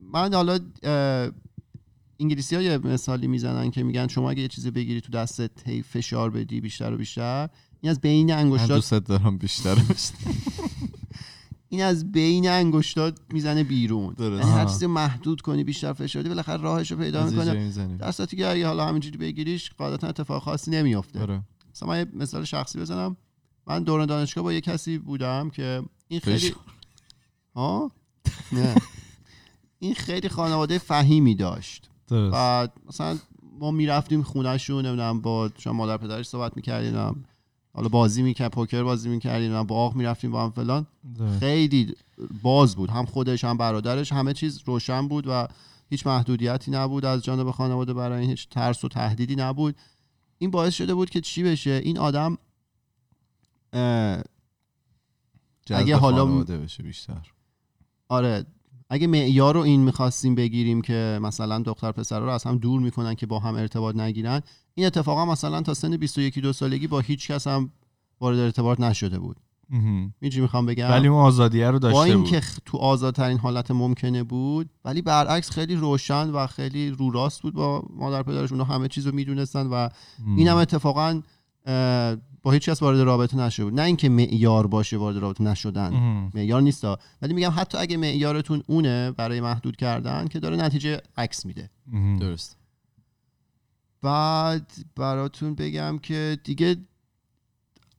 من 0.00 0.34
حالا 0.34 0.58
انگلیسی 2.20 2.56
ها 2.56 2.62
یه 2.62 2.78
مثالی 2.78 3.26
می‌زنن 3.26 3.70
که 3.70 3.82
میگن 3.82 4.06
شما 4.06 4.30
اگه 4.30 4.42
یه 4.42 4.48
چیزی 4.48 4.70
بگیری 4.70 5.00
تو 5.00 5.12
دستت 5.12 5.68
هی 5.68 5.82
فشار 5.82 6.30
بدی 6.30 6.60
بیشتر 6.60 6.92
و 6.92 6.96
بیشتر 6.96 7.48
این 7.80 7.90
از 7.90 8.00
بین 8.00 8.34
من 8.34 8.38
انگشتات 8.38 8.68
دوست 8.68 8.94
دارم 8.94 9.38
بیشتر 9.38 9.78
این 11.68 11.82
از 11.82 12.12
بین 12.12 12.48
انگشتات 12.48 13.18
می‌زنه 13.32 13.64
بیرون 13.64 14.14
درست. 14.14 14.44
یعنی 14.44 14.58
هر. 14.58 14.64
چیزی 14.66 14.86
محدود 14.86 15.40
کنی 15.40 15.64
بیشتر 15.64 15.92
فشار 15.92 16.22
بدی 16.22 16.28
بالاخره 16.28 16.62
راهش 16.62 16.92
رو 16.92 16.98
پیدا 16.98 17.26
می‌کنه. 17.26 17.70
دستاتی 18.00 18.36
که 18.36 18.48
اگه 18.48 18.66
حالا 18.66 18.86
همینجوری 18.86 19.18
بگیریش 19.18 19.70
قاعدتا 19.70 20.08
اتفاق 20.08 20.42
خاصی 20.42 20.70
نمیافته 20.70 21.20
آره. 21.20 21.42
مثلا 21.74 21.88
من 21.88 21.98
یه 21.98 22.06
مثال 22.14 22.44
شخصی 22.44 22.78
بزنم. 22.78 23.16
من 23.66 23.82
دوران 23.82 24.06
دانشگاه 24.06 24.44
با 24.44 24.52
یه 24.52 24.60
کسی 24.60 24.98
بودم 24.98 25.50
که 25.50 25.82
این 26.08 26.20
خیلی. 26.20 26.54
ها؟ 27.54 27.90
نه. 28.52 28.74
این 29.78 29.94
خیلی 29.94 30.28
خانواده 30.28 30.78
فهیمی 30.78 31.34
داشت. 31.34 31.90
بعد 32.10 32.72
مثلا 32.88 33.18
ما 33.58 33.70
می‌رفتیم 33.70 34.22
خونهشون 34.22 34.86
نمی‌دونم 34.86 35.20
با 35.20 35.50
شما 35.58 35.72
مادر 35.72 35.96
پدرش 35.96 36.28
صحبت 36.28 36.56
می‌کردیم 36.56 37.24
حالا 37.74 37.88
بازی 37.88 38.22
می‌کرد 38.22 38.50
پوکر 38.50 38.82
بازی 38.82 39.08
می‌کردیم 39.08 39.62
باغ 39.62 39.94
می‌رفتیم 39.94 40.30
با 40.30 40.44
هم 40.44 40.50
فلان. 40.50 40.86
خیلی 41.40 41.94
باز 42.42 42.76
بود. 42.76 42.90
هم 42.90 43.06
خودش 43.06 43.44
هم 43.44 43.56
برادرش 43.56 44.12
همه 44.12 44.32
چیز 44.32 44.60
روشن 44.64 45.08
بود 45.08 45.24
و 45.28 45.48
هیچ 45.90 46.06
محدودیتی 46.06 46.70
نبود 46.70 47.04
از 47.04 47.22
جانب 47.22 47.50
خانواده 47.50 47.94
برای 47.94 48.26
هیچ 48.26 48.48
ترس 48.48 48.84
و 48.84 48.88
تهدیدی 48.88 49.36
نبود. 49.36 49.74
این 50.42 50.50
باعث 50.50 50.74
شده 50.74 50.94
بود 50.94 51.10
که 51.10 51.20
چی 51.20 51.42
بشه؟ 51.42 51.80
این 51.84 51.98
آدم 51.98 52.38
اگه 55.70 55.96
حالا- 55.96 56.24
بشه 56.44 56.82
بیشتر. 56.82 57.32
آره 58.08 58.46
اگه 58.90 59.06
معیار 59.06 59.54
رو 59.54 59.60
این 59.60 59.80
می‌خواستیم 59.80 60.34
بگیریم 60.34 60.82
که 60.82 61.18
مثلا 61.22 61.58
دختر 61.58 61.92
پسر 61.92 62.20
رو 62.20 62.28
از 62.28 62.44
هم 62.44 62.58
دور 62.58 62.80
می‌کنن 62.80 63.14
که 63.14 63.26
با 63.26 63.38
هم 63.38 63.54
ارتباط 63.54 63.96
نگیرن 63.96 64.40
این 64.74 64.86
اتفاقا 64.86 65.24
مثلا 65.26 65.62
تا 65.62 65.74
سن 65.74 65.96
21 65.96 66.38
دو 66.38 66.52
سالگی 66.52 66.86
با 66.86 67.00
هیچ 67.00 67.30
کس 67.30 67.46
هم 67.46 67.72
وارد 68.20 68.38
ارتباط 68.38 68.80
نشده 68.80 69.18
بود. 69.18 69.36
چی 70.32 70.40
می‌خوام 70.40 70.66
بگم؟ 70.66 70.90
ولی 70.90 71.08
اون 71.08 71.20
آزادیه 71.20 71.66
رو 71.66 71.72
با 71.72 71.78
داشته 71.78 72.00
اینکه 72.00 72.36
بود. 72.36 72.44
خ- 72.44 72.58
تو 72.64 72.78
آزادترین 72.78 73.38
حالت 73.38 73.70
ممکنه 73.70 74.22
بود 74.22 74.70
ولی 74.84 75.02
برعکس 75.02 75.50
خیلی 75.50 75.74
روشن 75.74 76.30
و 76.30 76.46
خیلی 76.46 76.90
رو 76.90 77.10
راست 77.10 77.42
بود 77.42 77.54
با 77.54 77.84
مادر 77.90 78.22
پدرش. 78.22 78.52
اونا 78.52 78.64
همه 78.64 78.88
چیز 78.88 79.06
رو 79.06 79.14
می‌دونستن 79.14 79.66
و 79.66 79.88
مهم. 80.18 80.36
این 80.36 80.48
هم 80.48 80.56
اتفاقا 80.56 81.22
با 82.42 82.52
هیچ 82.52 82.68
کس 82.68 82.82
وارد 82.82 83.00
رابطه 83.00 83.36
نشده 83.36 83.64
بود. 83.64 83.74
نه 83.74 83.82
اینکه 83.82 84.08
معیار 84.08 84.66
باشه 84.66 84.96
وارد 84.96 85.16
رابطه 85.16 85.44
نشدن. 85.44 85.92
معیار 86.34 86.62
نیستا 86.62 86.98
ولی 87.22 87.34
میگم 87.34 87.52
حتی 87.56 87.78
اگه 87.78 87.96
معیارتون 87.96 88.62
اونه 88.66 89.10
برای 89.10 89.40
محدود 89.40 89.76
کردن 89.76 90.28
که 90.28 90.40
داره 90.40 90.56
نتیجه 90.56 91.00
عکس 91.16 91.46
میده. 91.46 91.70
درست. 92.20 92.56
بعد 94.02 94.72
براتون 94.96 95.54
بگم 95.54 95.98
که 96.02 96.38
دیگه 96.44 96.76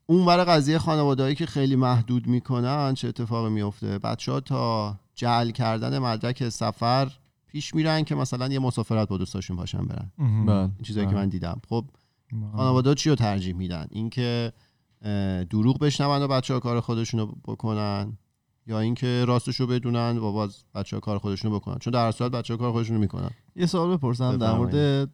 اون 0.06 0.26
ور 0.26 0.44
قضیه 0.44 0.78
خانوادهایی 0.78 1.36
که 1.36 1.46
خیلی 1.46 1.76
محدود 1.76 2.28
می‌کنن 2.28 2.94
چه 2.94 3.08
اتفاقی 3.08 3.50
میفته 3.50 4.00
بچه 4.00 4.32
ها 4.32 4.40
تا 4.40 4.96
جعل 5.16 5.52
کردن 5.52 6.00
مدرک 6.00 6.50
سفر 6.50 7.12
پیش 7.48 7.76
میرن 7.76 8.04
که 8.04 8.16
مثلا 8.16 8.48
یه 8.48 8.60
مسافرت 8.60 9.08
با 9.08 9.18
دوستاشون 9.18 9.58
باشن 9.58 9.86
برن. 9.86 10.12
بله. 10.46 10.60
این 10.60 10.72
چیزایی 10.84 11.06
که 11.06 11.14
بله. 11.14 11.22
من 11.22 11.30
دیدم 11.30 11.62
خب. 11.70 11.86
خانواده 12.56 12.96
چی 12.96 13.10
رو 13.10 13.16
ترجیح 13.16 13.56
میدن 13.56 13.88
اینکه 13.90 14.54
دروغ 15.50 15.80
بشنون 15.80 16.22
و 16.22 16.28
بچه 16.28 16.54
ها 16.54 16.60
کار 16.60 16.80
خودشون 16.80 17.20
رو 17.20 17.38
بکنن 17.46 18.18
یا 18.68 18.80
اینکه 18.80 19.26
راستش 19.28 19.60
رو 19.60 19.68
بدونن 19.68 20.18
و 20.18 20.32
باز 20.32 20.64
بچه 20.76 20.96
ها 20.96 21.00
کار 21.00 21.18
خودشون 21.18 21.52
رو 21.52 21.60
بکنن. 21.60 21.78
چون 21.78 21.94
در 21.94 22.12
صورت 22.12 22.32
بچه 22.32 22.54
ها 22.54 22.58
کار 22.58 22.72
خودشون 22.72 22.96
رو 22.96 23.02
می‌کنن. 23.02 23.30
یه 23.56 23.66
سوال 23.66 23.98
بپرسم 23.98 24.38
در. 24.38 24.54
مورد 24.54 25.10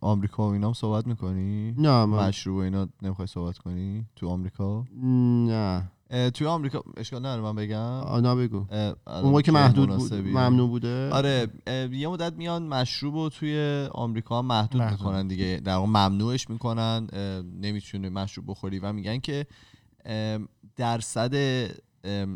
آمریکا 0.00 0.48
و 0.48 0.52
اینام 0.52 0.72
صحبت 0.72 1.06
می‌کنی؟ 1.06 1.74
نه 1.78 2.04
من 2.04 2.28
مشروب 2.28 2.56
و 2.56 2.60
اینا 2.60 2.88
نمی‌خوای 3.02 3.26
صحبت 3.26 3.58
کنی 3.58 4.06
تو 4.16 4.28
آمریکا؟ 4.28 4.84
نه. 5.46 5.90
توی 6.34 6.46
آمریکا 6.46 6.82
اشکال 6.96 7.20
نداره 7.20 7.42
من 7.42 7.54
بگم. 7.54 8.26
نه 8.26 8.34
بگو. 8.34 8.66
اون 9.06 9.22
موقع 9.22 9.40
که 9.40 9.52
محدود 9.52 9.96
بود. 9.96 10.14
ممنوع 10.14 10.68
بوده؟ 10.68 11.10
آره 11.12 11.48
یه 11.92 12.08
مدت 12.08 12.32
میان 12.32 12.62
مشروب 12.62 13.14
رو 13.14 13.28
توی 13.28 13.86
آمریکا 13.92 14.42
محدود, 14.42 14.82
محدود. 14.82 14.98
می‌کنن 14.98 15.28
دیگه. 15.28 15.60
در 15.64 15.74
واقع 15.74 15.86
ممنوعش 15.86 16.50
می‌کنن 16.50 17.06
نمی‌تونه 17.60 18.08
مشروب 18.08 18.44
بخوری. 18.48 18.78
و 18.78 18.92
میگن 18.92 19.18
که 19.18 19.46
درصد 20.76 21.34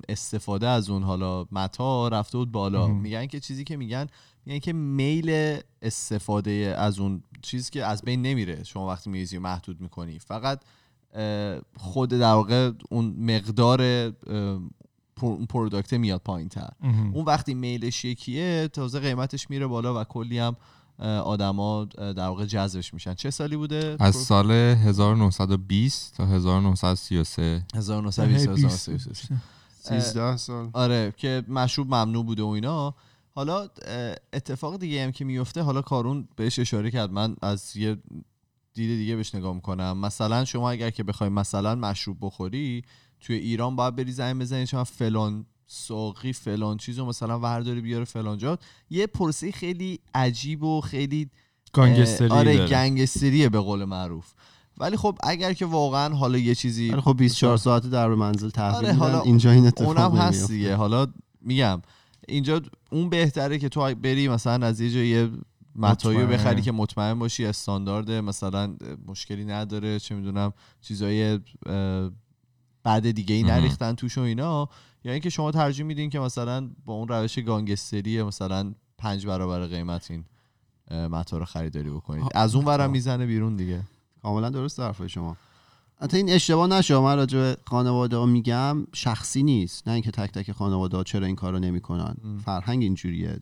استفاده 0.09 0.69
از 0.69 0.91
اون 0.91 1.03
حالا 1.03 1.47
متا 1.53 2.09
رفته 2.09 2.39
بود 2.39 2.53
بالا. 2.53 2.87
میگن 2.87 3.27
که 3.27 3.41
چیزی 3.41 3.65
که 3.65 3.77
میگن 3.77 4.07
میگن 4.47 4.59
که 4.59 4.73
میل 4.73 5.59
استفاده 5.83 6.75
از 6.79 6.99
اون 6.99 7.23
چیزی 7.43 7.71
که 7.71 7.85
از 7.85 8.03
بین 8.03 8.23
نمیره 8.23 8.65
شما 8.65 8.89
وقتی 8.89 9.11
میریزی 9.11 9.37
و 9.37 9.41
محدود 9.41 9.81
می‌کنی 9.81 10.19
فقط 10.19 10.61
خود 11.77 12.11
در 12.11 12.33
واقع 12.33 12.71
اون 12.91 13.05
مقدار 13.19 14.11
پروداکت 15.49 15.93
میاد 15.93 16.21
پایین 16.21 16.49
تر. 16.49 16.71
اون 17.13 17.25
وقتی 17.25 17.55
میلش 17.55 18.05
یکیه 18.05 18.69
تازه 18.73 19.01
قیمتش 19.01 19.51
میره 19.51 19.67
بالا 19.67 20.01
و 20.01 20.05
کلی 20.05 20.39
هم 20.39 20.57
آدما 21.25 21.85
در 21.85 22.27
واقع 22.27 22.45
جذبش 22.45 22.95
میشن 22.95 23.15
چه 23.15 23.31
سالی 23.31 23.57
بوده 23.57 23.97
از 24.01 24.17
سال 24.17 24.51
1920 24.51 26.17
تا 26.17 26.27
1933 26.27 27.65
1920 27.75 28.19
هی 28.21 28.47
بیست. 28.47 28.89
1933. 28.89 29.35
13 29.89 30.37
سال. 30.37 30.71
آره 30.73 31.15
که 31.17 31.45
مشروب 31.49 31.95
ممنوع 31.95 32.25
بوده 32.25 32.43
و 32.43 32.47
اینا. 32.47 32.95
حالا 33.35 33.69
اتفاق 34.33 34.77
دیگه 34.77 35.05
هم 35.05 35.13
که 35.13 35.25
میفته 35.25 35.63
حالا 35.63 35.83
کارون 35.83 36.29
بهش 36.37 36.59
اشاره 36.59 36.91
کرد. 36.91 37.11
من 37.11 37.37
از 37.43 37.77
یه 37.77 37.97
دید 38.75 38.99
دیگه 38.99 39.17
بهش 39.17 39.35
نگاه 39.35 39.55
می‌کنم. 39.55 39.99
مثلا 39.99 40.45
شما 40.45 40.71
اگر 40.71 40.91
که 40.91 41.03
بخوای 41.03 41.31
مثلا 41.31 41.75
مشروب 41.75 42.17
بخوری 42.21 42.83
توی 43.21 43.37
ایران 43.37 43.77
باید 43.77 43.97
بری 43.97 44.13
زنگ 44.13 44.41
بزنی 44.41 44.67
شما 44.67 44.85
فلان 44.85 45.47
ساقی 45.67 46.33
فلان 46.33 46.77
چیزو 46.77 47.07
مثلا 47.07 47.41
ورداری 47.41 47.81
بیاره 47.81 48.05
فلان 48.05 48.39
جا 48.39 48.59
یه 48.91 49.07
پروسه 49.07 49.53
خیلی 49.53 50.01
عجیب 50.15 50.63
و 50.63 50.81
خیلی 50.81 51.31
گانگستری 51.73 52.29
آره. 52.29 52.67
گنگستریه 52.67 53.49
به 53.49 53.59
قول 53.59 53.85
معروف. 53.85 54.33
ولی 54.81 54.97
خب 54.97 55.19
اگر 55.23 55.53
که 55.53 55.67
واقعا 55.67 56.15
حالا 56.15 56.39
یه 56.39 56.55
چیزی 56.55 56.91
ولی 56.91 57.01
خب 57.01 57.17
24 57.17 57.57
ساعت 57.57 57.87
در 57.91 58.09
منزل 58.09 58.51
تحویل 58.51 58.87
آره، 58.87 58.93
حالا 58.93 59.21
اینجا 59.21 59.51
این 59.51 59.67
اتفاق 59.67 59.89
اونم 59.89 60.17
هست. 60.17 60.49
دیگه 60.51 60.75
حالا 60.75 61.07
میگم 61.41 61.83
اینجا 62.29 62.61
اون 62.93 63.09
بهتره 63.09 63.59
که 63.59 63.69
تو 63.69 63.95
بری 63.95 64.29
مثلا 64.29 64.67
از 64.67 64.81
یه 64.81 64.91
جای 64.91 65.31
متایی 65.77 66.19
رو 66.19 66.25
مطمئن. 66.25 66.39
بخری 66.39 66.63
که 66.63 66.73
مطمئن 66.73 67.19
باشی 67.19 67.47
استاندارده 67.47 68.21
مثلا 68.21 68.77
مشکلی 69.07 69.45
نداره 69.45 69.99
چه 69.99 70.15
می‌دونم 70.15 70.53
چیزای 70.81 71.41
بد 72.85 73.11
دیگه 73.11 73.35
ای. 73.35 73.43
نریختن 73.43 73.95
توش 73.95 74.19
و 74.19 74.21
اینا 74.21 74.69
یا 75.05 75.13
اینکه 75.13 75.31
شما 75.31 75.51
ترجیح 75.51 75.87
میدین 75.87 76.11
که 76.11 76.21
مثلا 76.21 76.71
با 76.85 76.95
اون 76.95 77.09
روش 77.09 77.39
گانگستری 77.39 78.23
مثلا 78.23 78.73
پنج 78.99 79.27
برابر 79.27 79.67
قیمت 79.67 80.11
این 80.11 80.25
متا 81.09 81.39
رو 81.39 81.45
خریداری 81.45 81.91
بکنید 81.91 82.25
از 82.35 82.55
اون 82.55 82.65
ورم 82.65 82.91
می‌زنه 82.91 83.27
بیرون 83.27 83.57
دیگه 83.57 83.81
کاملا 84.23 84.51
درست 84.51 84.81
حرفای 84.81 85.09
شما. 85.09 85.37
حتی 86.01 86.17
این 86.17 86.31
اشتباه 86.31 86.67
نشه 86.67 86.99
من 86.99 87.17
راجع 87.17 87.39
به 87.39 87.57
خانواده 87.67 88.17
ها 88.17 88.27
میگم 88.27 88.87
شخصی 88.95 89.43
نیست. 89.43 89.89
نه 89.89 89.95
اینکه 89.95 90.11
تک 90.11 90.31
تک 90.31 90.53
خانواده 90.53 90.97
ها 90.97 91.05
چرا 91.05 91.27
این 91.27 91.37
کارو 91.37 91.59
نمی‌کنن. 91.59 92.17
فرهنگ 92.45 92.83
اینجوریه. 92.83 93.41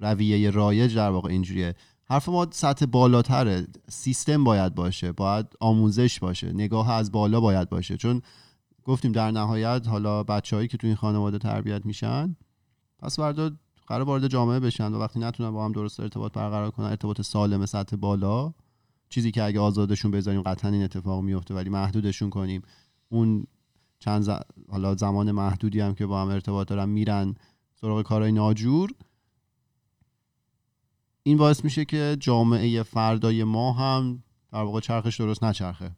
رویه 0.00 0.50
رایج 0.50 0.96
در 0.96 1.10
واقع 1.10 1.30
اینجوریه. 1.30 1.74
حرف 2.04 2.28
ما 2.28 2.46
سطح 2.50 2.86
بالاتره. 2.86 3.66
سیستم 3.88 4.44
باید 4.44 4.74
باشه. 4.74 5.12
باید 5.12 5.46
آموزش 5.60 6.20
باشه. 6.20 6.52
نگاه 6.52 6.90
از 6.90 7.12
بالا 7.12 7.40
باید 7.40 7.68
باشه. 7.68 7.96
چون 7.96 8.22
گفتیم 8.84 9.12
در 9.12 9.30
نهایت 9.30 9.88
حالا 9.88 10.22
بچههایی 10.22 10.68
که 10.68 10.76
تو 10.76 10.86
این 10.86 10.96
خانواده 10.96 11.38
تربیت 11.38 11.86
میشن 11.86 12.36
پس 12.98 13.16
فردا 13.16 13.50
قرار 13.90 14.02
وارد 14.02 14.28
جامعه 14.28 14.60
بشن 14.60 14.92
و 14.92 14.98
وقتی 14.98 15.20
نتونن 15.20 15.50
با 15.50 15.64
هم 15.64 15.72
درست 15.72 16.00
ارتباط 16.00 16.32
برقرار 16.32 16.70
کنن 16.70 16.86
ارتباط 16.86 17.20
سالم 17.20 17.66
سطح 17.66 17.96
بالا 17.96 18.52
چیزی 19.08 19.30
که 19.30 19.42
اگه 19.42 19.60
آزادشون 19.60 20.10
بذاریم 20.10 20.42
قطعا 20.42 20.70
این 20.70 20.82
اتفاق 20.82 21.22
میفته. 21.22 21.54
ولی 21.54 21.70
محدودشون 21.70 22.30
کنیم. 22.30 22.62
اون 23.08 23.44
چند 23.98 24.22
ز... 24.22 24.30
حالا 24.70 24.94
زمان 24.94 25.30
محدودی 25.30 25.80
هم 25.80 25.94
که 25.94 26.06
با 26.06 26.22
هم 26.22 26.28
ارتباط 26.28 26.68
دارن 26.68 26.88
میرن 26.88 27.34
سراغ 27.80 28.02
کارهای 28.02 28.32
ناجور. 28.32 28.90
این 31.22 31.36
باعث 31.36 31.64
میشه 31.64 31.84
که 31.84 32.16
جامعه 32.20 32.82
فردای 32.82 33.44
ما 33.44 33.72
هم 33.72 34.22
در 34.52 34.62
واقع 34.62 34.80
چرخش 34.80 35.20
درست 35.20 35.44
نچرخه. 35.44 35.90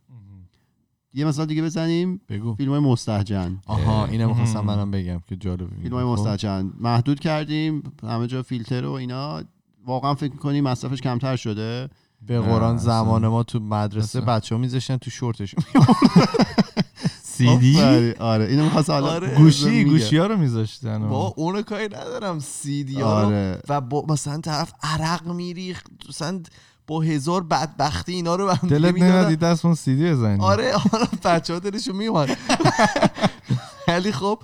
یه 1.15 1.25
مثال 1.25 1.47
دیگه 1.47 1.63
بزنیم. 1.63 2.21
بگو. 2.29 2.55
فیلم 2.55 2.71
های 2.71 2.81
مستهجن. 2.81 3.59
آها 3.67 4.03
اه. 4.03 4.11
اینو 4.11 4.29
می‌خواستم. 4.29 4.61
منم 4.61 4.91
بگم 4.91 5.21
که 5.29 5.37
جالبه 5.37 5.67
فیلم 5.83 5.95
های 5.95 6.05
مستهجن. 6.05 6.73
محدود 6.81 7.21
کردیم. 7.21 7.83
همه 8.03 8.27
جا 8.27 8.43
فیلتر 8.43 8.85
و 8.85 8.93
اینا. 8.93 9.43
واقعا 9.87 10.15
فکر 10.15 10.33
می‌کنیم 10.33 10.65
مصرفش 10.65 11.01
کمتر 11.01 11.37
شده. 11.37 11.89
به 12.27 12.41
قرآن. 12.41 12.77
زمان 12.77 13.29
ما 13.29 13.43
تو 13.43 13.61
مدرسه 13.61 14.19
اصلا. 14.19 14.35
بچه 14.35 14.55
ها 14.55 14.61
میذاشتن 14.61 14.97
تو 14.97 15.11
شورتشون 15.11 15.65
سی 17.23 17.57
دی؟ 17.57 17.81
آره. 18.13 18.45
اینو 18.45 18.65
می‌خواست 18.65 18.91
حالا 18.91 19.07
آره. 19.07 19.35
گوشی 19.35 19.71
میگه. 19.71 19.91
گوشی 19.91 20.17
ها 20.17 20.27
رو 20.27 20.37
میذاشتن. 20.37 21.09
با 21.09 21.35
اونو 21.37 21.63
کاری 21.63 21.85
ندارم. 21.87 22.39
سی 22.39 22.85
دی 22.85 23.03
آره. 23.03 23.61
و 23.69 23.81
با 23.81 24.05
مثلا 24.09 24.41
طرف 24.41 24.73
عرق 24.83 25.29
میریخت. 25.29 25.87
مثلا 26.09 26.43
با 26.93 27.01
هزار 27.01 27.43
بدبختی 27.43 28.13
اینا 28.13 28.35
رو 28.35 28.53
دیگه 28.55 28.67
دلت. 28.79 28.95
نمیاد 28.95 29.35
دست 29.35 29.65
اون 29.65 29.75
سیدی 29.75 30.11
بزنی 30.11 30.41
آره 30.45 30.73
آره 30.75 31.09
بچه 31.25 31.53
ها 31.53 31.59
دلشون 31.59 31.97
میومد 31.97 32.37
ولی 33.89 34.13
خب 34.13 34.39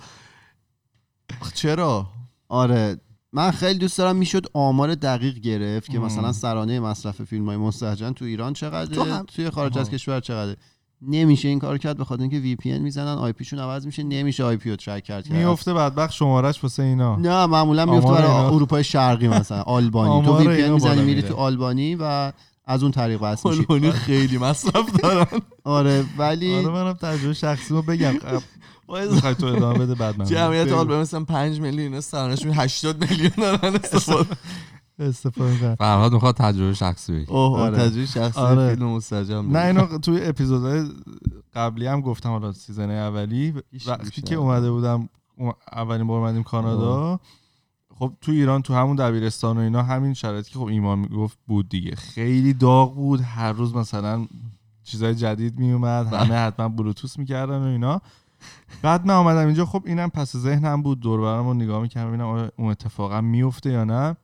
چرا 1.53 2.09
آره 2.47 2.97
من 3.33 3.51
خیلی 3.51 3.79
دوست 3.79 3.97
دارم 3.97 4.15
می‌شد 4.15 4.45
آمار 4.53 4.95
دقیق 4.95 5.35
گرفت 5.35 5.91
که. 5.91 5.99
مثلا 5.99 6.31
سرانه 6.31 6.79
مصرف 6.79 7.21
فیلم 7.23 7.45
های 7.45 7.57
مستهجن 7.57 8.13
تو 8.13 8.25
ایران 8.25 8.53
چقدره 8.53 8.95
تو 8.95 9.03
هم- 9.03 9.25
توی 9.25 9.49
خارج. 9.49 9.77
از 9.77 9.89
کشور 9.89 10.19
چقدره 10.19 10.57
نمیشه 11.01 11.47
این 11.47 11.59
کار 11.59 11.77
کرد 11.77 11.97
به 11.97 12.05
خاطر 12.05 12.21
اینکه 12.21 12.39
VPN 12.39 12.81
می‌زنن 12.81 13.17
IP 13.17 13.31
شون 13.31 13.59
عوض 13.59 13.85
میشه 13.85 14.03
نمیشه 14.03 14.43
IP 14.43 14.69
رو 14.69 14.75
track 14.75 15.03
کرد 15.03 15.29
میفته 15.29 15.73
بدبخت 15.73 16.13
شمارش 16.13 16.63
واسه 16.63 16.83
اینا. 16.83 17.15
نه 17.15 17.45
معمولا 17.45 17.85
میفته 17.85 18.11
برای 18.11 18.31
اینا. 18.31 18.49
اروپای 18.49 18.83
شرقی 18.83 19.27
مثلا 19.27 19.61
آلبانی. 19.61 20.25
تو 20.25 20.37
VPN 20.37 20.69
می‌زنی 20.69 21.01
میری 21.01 21.15
میره. 21.15 21.21
تو 21.21 21.35
آلبانی 21.35 21.95
و 21.95 22.31
از 22.65 22.83
اون 22.83 22.91
طریق 22.91 23.21
وصل 23.21 23.49
میشی. 23.49 23.65
آلبانی 23.69 23.91
خیلی 23.91 24.37
مصرف 24.37 24.91
دارن. 25.01 25.41
آره 25.63 26.05
ولی 26.17 26.55
آره 26.55 26.69
منم 26.69 26.93
تجربه 26.93 27.33
شخصی 27.33 27.73
رو 27.73 27.81
بگم. 27.81 28.13
می‌خوای 29.11 29.35
تو 29.35 29.45
ادامه 29.45 29.79
بده 29.79 29.95
بعد 29.95 30.19
من 30.19 30.25
جمعیت. 30.25 30.71
آلبانی 30.71 31.01
مثلا 31.01 31.23
5 31.23 31.59
میلیون 31.59 31.99
سرانش 31.99 32.45
80 32.45 33.09
میلیون 33.09 33.31
دارن. 33.37 33.75
استفاده. 33.83 34.29
استفاده 34.99 35.57
کردن. 35.57 35.75
فرهاد 35.75 36.13
می‌خواد 36.13 36.35
تجربه 36.35 36.73
شخصی 36.73 37.13
بگه. 37.13 37.31
اوه 37.31 37.59
آره. 37.59 37.77
تجربه 37.77 38.05
شخصی 38.05 38.39
آره. 38.39 38.75
فیلم 38.75 38.87
مستجم 38.87 39.57
نه 39.57 39.65
اینو 39.65 39.97
توی 39.97 40.21
اپیزودهای 40.23 40.85
قبلی 41.53 41.87
هم 41.87 42.01
گفتم 42.01 42.29
حالا 42.29 42.51
سیزن 42.51 42.89
اولی. 42.91 43.53
وقتی 43.87 44.21
که. 44.21 44.35
اومده 44.35 44.71
بودم 44.71 45.09
اولین 45.71 46.07
بار 46.07 46.19
اومدیم 46.19 46.43
کانادا 46.43 47.19
خب 47.95 48.13
تو 48.21 48.31
ایران 48.31 48.61
تو 48.61 48.73
همون 48.73 48.95
دبیرستان 48.95 49.57
و 49.57 49.61
اینا 49.61 49.83
همین 49.83 50.13
شرایطی 50.13 50.51
که 50.51 50.59
خب 50.59 50.65
ایمان 50.65 50.99
می‌گفت 50.99 51.37
بود 51.47 51.69
دیگه. 51.69 51.95
خیلی 51.95 52.53
داغ 52.53 52.95
بود. 52.95 53.21
هر 53.21 53.51
روز 53.51 53.75
مثلا 53.75 54.27
چیزای 54.83 55.15
جدید 55.15 55.59
میومد 55.59 56.13
همه 56.13 56.35
حتما 56.35 56.69
بلوتوس 56.69 57.19
می‌کردن 57.19 57.57
و 57.57 57.65
اینا. 57.65 58.01
بعد 58.81 59.05
من 59.05 59.13
اومدم 59.13 59.45
اینجا 59.45 59.65
خب 59.65 59.83
اینم 59.85 60.09
پس 60.09 60.37
ذهنم 60.37 60.81
بود. 60.81 60.99
دور 60.99 61.21
برم 61.21 61.47
رو 61.47 61.53
نگاه 61.53 61.81
می‌کردم 61.81 62.07
ببینم 62.07 62.51
اون 62.57 62.71
اتفاقا 62.71 63.21
میفته 63.21 63.71
یا 63.71 63.83
نه. 63.83 64.15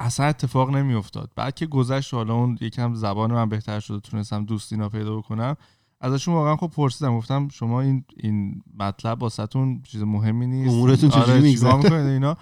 اصلا 0.00 0.26
اتفاق 0.26 0.70
نمیافتاد. 0.70 1.30
بعد 1.36 1.54
که 1.54 1.66
گذشت 1.66 2.14
حالا 2.14 2.34
اون 2.34 2.58
یکم 2.60 2.94
زبان 2.94 3.32
من 3.32 3.48
بهتر 3.48 3.80
شده 3.80 4.00
تونستم 4.00 4.44
دوستینا 4.44 4.88
پیدا 4.88 5.16
بکنم. 5.16 5.56
ازشون 6.00 6.34
واقعا 6.34 6.56
خب 6.56 6.66
پرسیدم 6.66 7.16
گفتم 7.16 7.48
شما 7.48 7.80
این 7.80 8.04
این 8.16 8.62
مطلب 8.78 9.22
واسهتون 9.22 9.82
چیز 9.82 10.02
مهمی 10.02 10.46
نیست؟ 10.46 10.74
امورتون 10.74 11.10
چجوری 11.10 11.66
آره، 11.66 11.94
اینا؟ 11.94 12.36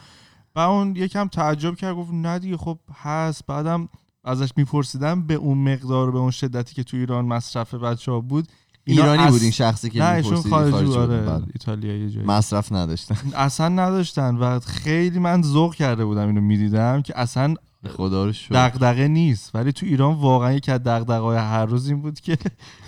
و 0.55 0.61
اون 0.61 0.97
یکم 0.97 1.29
تعجب 1.29 1.75
کرد 1.75 1.97
گفت 1.97 2.13
نه 2.13 2.39
دیگه 2.39 2.57
خب 2.57 2.79
هست. 2.95 3.47
بعدم 3.47 3.89
ازش 4.25 4.53
میپرسیدم 4.57 5.27
به 5.27 5.35
اون 5.35 5.73
مقدار 5.73 6.11
به 6.11 6.19
اون 6.19 6.31
شدتی 6.31 6.75
که 6.75 6.85
تو 6.85 6.97
ایران 6.97 7.25
مصرف 7.25 7.75
بچه 7.75 8.13
ها 8.13 8.21
بود 8.21 8.49
ایرانی 8.89 9.23
اص- 9.23 9.31
بود 9.33 9.43
این 9.43 9.51
شخصی 9.51 9.91
که 9.91 9.99
نه 10.03 10.23
خارجی 10.23 10.85
بود. 10.85 10.97
آره. 10.97 11.43
ایتالیایی 11.53 12.11
جایی 12.11 12.27
مصرف 12.27 12.73
نداشتن 12.73 13.17
اصلا 13.37 13.69
نداشتن 13.69 14.37
و 14.37 14.61
خیلی 14.61 15.19
من 15.19 15.43
ذوق 15.43 15.75
کرده 15.75 16.05
بودم 16.05 16.27
اینو 16.27 16.41
می‌دیدم 16.41 17.03
که 17.03 17.19
اصلا 17.19 17.55
خدا 17.97 18.25
رو 18.25 18.33
شکر 18.33 18.55
دغدغه 18.69 19.09
نیست 19.09 19.55
ولی 19.55 19.73
تو 19.73 19.87
ایران 19.87 20.15
واقعا 20.15 20.53
یکی 20.53 20.73
از 20.73 20.83
دغدغه‌های 20.83 21.37
هر 21.37 21.67
روز 21.67 21.89
این 21.89 22.03
بود 22.03 22.21
که 22.21 22.39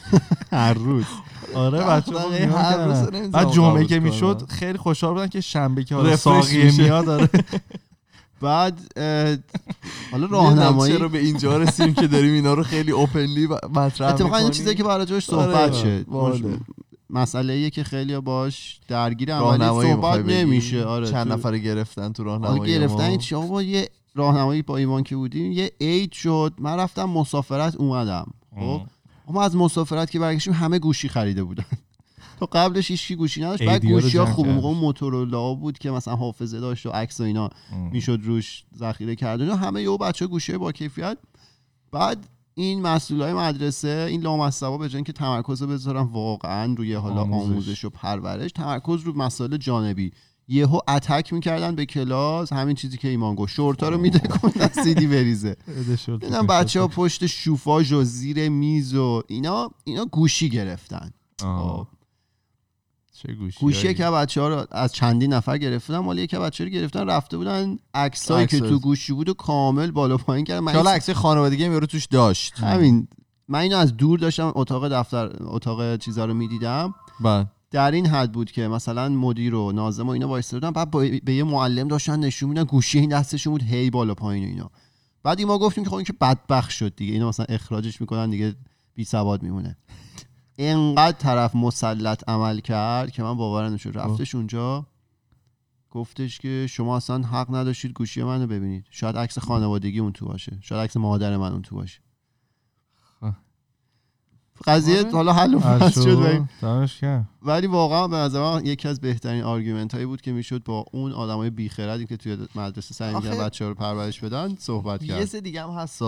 هر 0.52 0.74
روز 0.74 1.04
آره 1.54 1.78
بچه 1.84 2.12
دغدغه 2.12 2.46
هر 2.46 2.84
روز 2.84 3.30
بعد 3.30 3.50
جمعه 3.50 3.84
که. 3.84 4.00
می‌شد 4.00 4.42
خیلی 4.48 4.78
خوشحال 4.78 5.12
بودن 5.12 5.26
که 5.28 5.40
شنبه 5.40 5.84
که 5.84 5.94
حالا 5.94 6.16
ساقیه 6.16 6.64
میشه. 6.64 6.82
میاد 6.82 7.08
آره 7.08 7.28
بعد 8.40 8.98
حالا 10.12 10.26
راهنمایی 10.30 10.96
چرا 10.96 11.08
به 11.08 11.18
اینجا 11.18 11.56
رسیدیم 11.56 11.94
که 11.94 12.06
داریم 12.06 12.34
اینا 12.34 12.54
رو 12.54 12.62
خیلی 12.62 12.92
اوپنلی 12.92 13.48
مطرح 13.74 14.08
اتفاقا 14.08 14.36
این؟ 14.36 14.50
چیزایی 14.50 14.76
که 14.76 14.84
برای 14.84 15.20
صحبت 15.20 15.56
آره، 15.56 15.72
شه 15.72 16.02
باله. 16.02 16.58
مسئله 17.10 17.52
ایه 17.52 17.70
که 17.70 17.84
خیلی 17.84 18.20
باش 18.20 18.80
درگیر 18.88 19.34
عملی 19.34 19.90
صحبت؟ 19.90 20.24
نمیشه 20.24 20.84
آره 20.84 21.10
چند 21.10 21.32
نفر 21.32 21.58
گرفتن 21.58 22.12
تو 22.12 22.24
راهنمایی 22.24 22.72
گرفتن 22.72 23.10
ما؟ 23.10 23.16
چی 23.16 23.34
آقا 23.34 23.62
یه 23.62 23.88
راهنمایی 24.14 24.62
با 24.62 24.76
ایمان 24.76 25.02
که 25.02 25.16
بودیم 25.16 25.52
یه 25.52 25.72
عید 25.80 26.12
شد 26.12 26.52
من 26.58 26.76
رفتم 26.76 27.04
مسافرت 27.04 27.76
اومدم 27.76 28.26
خب 28.56 28.82
ما 29.32 29.42
از 29.42 29.56
مسافرت 29.56 30.10
که 30.10 30.18
برگشتیم 30.18 30.52
همه 30.52 30.78
گوشی 30.78 31.08
خریده 31.08 31.44
بودن 31.44 31.64
تا 32.40 32.46
قبلش 32.46 32.90
هیچ 32.90 33.08
کی 33.08 33.16
گوشی 33.16 33.40
نداشت 33.40 33.62
بعد 33.62 33.86
گوشی 33.86 34.18
ها 34.18 34.26
خوب. 34.26 34.48
موقع 34.48 34.80
موتورولا 34.80 35.54
بود 35.54 35.78
که 35.78 35.90
مثلا 35.90 36.16
حافظه 36.16 36.60
داشت 36.60 36.86
و 36.86 36.90
عکس 36.90 37.20
و 37.20 37.24
اینا 37.24 37.50
می‌شد 37.92 38.20
روش 38.22 38.64
ذخیره 38.76 39.16
کرد 39.16 39.40
اینا 39.40 39.56
همه 39.56 39.82
یهو 39.82 39.96
بچه 39.96 40.26
گوشی 40.26 40.56
با 40.56 40.72
کیفیت. 40.72 41.18
بعد 41.92 42.26
این 42.54 42.82
مسئولای 42.82 43.32
مدرسه 43.32 44.06
این 44.08 44.20
لامصبا 44.20 44.78
به 44.78 44.88
جای 44.88 44.96
اینکه 44.96 45.12
تمرکز 45.12 45.62
رو 45.62 45.68
بذارن 45.68 46.02
واقعا 46.02 46.74
روی 46.74 46.94
حالا 46.94 47.20
آموزش. 47.20 47.50
آموزش 47.50 47.84
و 47.84 47.90
پرورش 47.90 48.52
تمرکز 48.52 49.02
رو 49.02 49.18
مسائل 49.18 49.56
جانبی. 49.56 50.12
یهو 50.48 50.78
اتک 50.88 51.32
می‌کردن 51.32 51.74
به 51.74 51.86
کلاس 51.86 52.52
همین 52.52 52.76
چیزی 52.76 52.96
که 52.96 53.08
ایمان 53.08 53.34
گفت 53.34 53.52
شورتا 53.52 53.88
رو 53.88 53.98
میده 53.98 54.18
کن 54.18 54.52
سیدی 54.82 55.06
بریزه. 55.06 55.56
دیدم 56.06 56.46
بچه 56.46 56.80
ها 56.80 56.88
پشت 56.88 57.26
شوفاژ 57.26 57.92
و 57.92 58.04
زیر 58.04 58.48
میز 58.48 58.94
و 58.94 59.22
اینا 59.28 59.70
اینا 59.84 60.04
گوشی 60.04 60.48
گرفتن. 60.48 61.10
آه. 61.42 61.88
چه 63.12 63.32
گوشی 63.32 63.60
گوشی 63.60 63.94
که 63.94 64.04
بچه 64.04 64.40
ها 64.40 64.48
رو 64.48 64.66
از 64.70 64.92
چندین 64.92 65.32
نفر 65.32 65.58
گرفتن 65.58 65.98
مالی 65.98 66.26
که 66.26 66.38
بچه 66.38 66.64
رو 66.64 66.70
گرفتن 66.70 67.06
رفته 67.06 67.36
بودن 67.36 67.76
عکسایی 67.94 68.46
که. 68.46 68.60
تو 68.60 68.78
گوشی 68.78 69.12
بود 69.12 69.28
و 69.28 69.34
کامل 69.34 69.90
بالا 69.90 70.16
پایین 70.16 70.44
کردن. 70.44 70.60
من 70.60 70.72
حالا 70.72 70.90
عکس 70.90 71.10
خانوادگی 71.10 71.64
هم 71.64 71.72
یارو 71.72 71.86
توش 71.86 72.06
داشت. 72.06 72.58
همین. 72.58 73.08
من 73.48 73.58
اینو 73.58 73.76
از 73.76 73.96
دور 73.96 74.18
داشتم 74.18 74.52
اتاق 74.54 74.88
دفتر 74.88 75.30
اتاق 75.40 75.96
چیزا 75.96 76.24
رو 76.24 76.34
می‌دیدم. 76.34 76.94
بله. 77.20 77.46
در 77.70 77.90
این 77.90 78.06
حد 78.06 78.32
بود 78.32 78.50
که 78.50 78.68
مثلا 78.68 79.08
مدیر 79.08 79.54
و 79.54 79.72
ناظم 79.72 80.06
و 80.06 80.10
اینا 80.10 80.28
وایساده 80.28 80.60
بودن 80.60 80.70
بعد 80.72 80.90
با- 80.90 81.06
به 81.24 81.34
یه 81.34 81.44
معلم 81.44 81.88
داشتن 81.88 82.20
نشون 82.20 82.48
میدن 82.48 82.64
گوشی 82.64 82.98
این 82.98 83.10
دستشون 83.10 83.52
بود 83.52 83.62
هی 83.62 83.90
بالا 83.90 84.14
پایین 84.14 84.44
و 84.44 84.48
اینا. 84.48 84.70
بعد 85.22 85.42
ما 85.42 85.58
گفتیم 85.58 85.84
که 85.84 85.90
خب 85.90 85.96
این 85.96 86.04
که 86.04 86.12
بدبخت 86.12 86.70
شد 86.70 86.94
دیگه 86.96 87.12
اینا 87.12 87.28
مثلا 87.28 87.46
اخراجش 87.48 88.00
می‌کنن 88.00 88.30
دیگه 88.30 88.54
بی 88.94 89.04
سواد 89.04 89.42
میمونه. 89.42 89.76
اینقدر 90.56 91.18
طرف 91.18 91.54
مسلط 91.54 92.28
عمل 92.28 92.60
کرد 92.60 93.10
که 93.10 93.22
من 93.22 93.34
باورم 93.36 93.74
نشد. 93.74 93.92
رفتش 93.94 94.34
اونجا 94.34 94.86
گفتش 95.90 96.38
که 96.38 96.66
شما 96.70 96.96
اصلا 96.96 97.22
حق 97.22 97.54
نداشتید 97.54 97.92
گوشی 97.92 98.22
منو 98.22 98.46
ببینید. 98.46 98.86
شاید 98.90 99.16
عکس 99.16 99.38
خانوادگی 99.38 99.98
اون 100.00 100.12
تو 100.12 100.26
باشه. 100.26 100.58
شاید 100.60 100.80
عکس 100.80 100.96
مادر 100.96 101.36
من 101.36 101.52
اون 101.52 101.62
تو 101.62 101.76
باشه. 101.76 101.98
خب. 101.98 102.09
قضیه 104.66 104.98
آره. 104.98 105.10
حالا 105.10 105.32
حل 105.32 105.54
و 105.54 105.88
شد. 106.86 107.24
ولی 107.42 107.66
واقعا 107.66 108.08
به 108.08 108.16
نظر 108.16 108.40
من 108.40 108.66
یکی 108.66 108.88
از 108.88 109.00
بهترین 109.00 109.42
argument 109.42 109.94
هایی 109.94 110.06
بود 110.06 110.20
که 110.20 110.32
می‌شد 110.32 110.64
با 110.64 110.84
اون 110.92 111.12
آدمای 111.12 111.50
بیخردی 111.50 112.06
که 112.06 112.16
توی 112.16 112.38
مدرسه 112.54 112.94
سعی 112.94 113.14
می‌کردن 113.14 113.36
آخه- 113.36 113.44
بچه 113.44 113.68
رو 113.68 113.74
پرورش 113.74 114.20
بدن 114.20 114.54
صحبت 114.58 115.02
یه 115.02 115.08
کرد 115.08 115.24
سه 115.24 115.40
دیگه 115.40 115.62
هم 115.62 115.70
هست. 115.70 116.02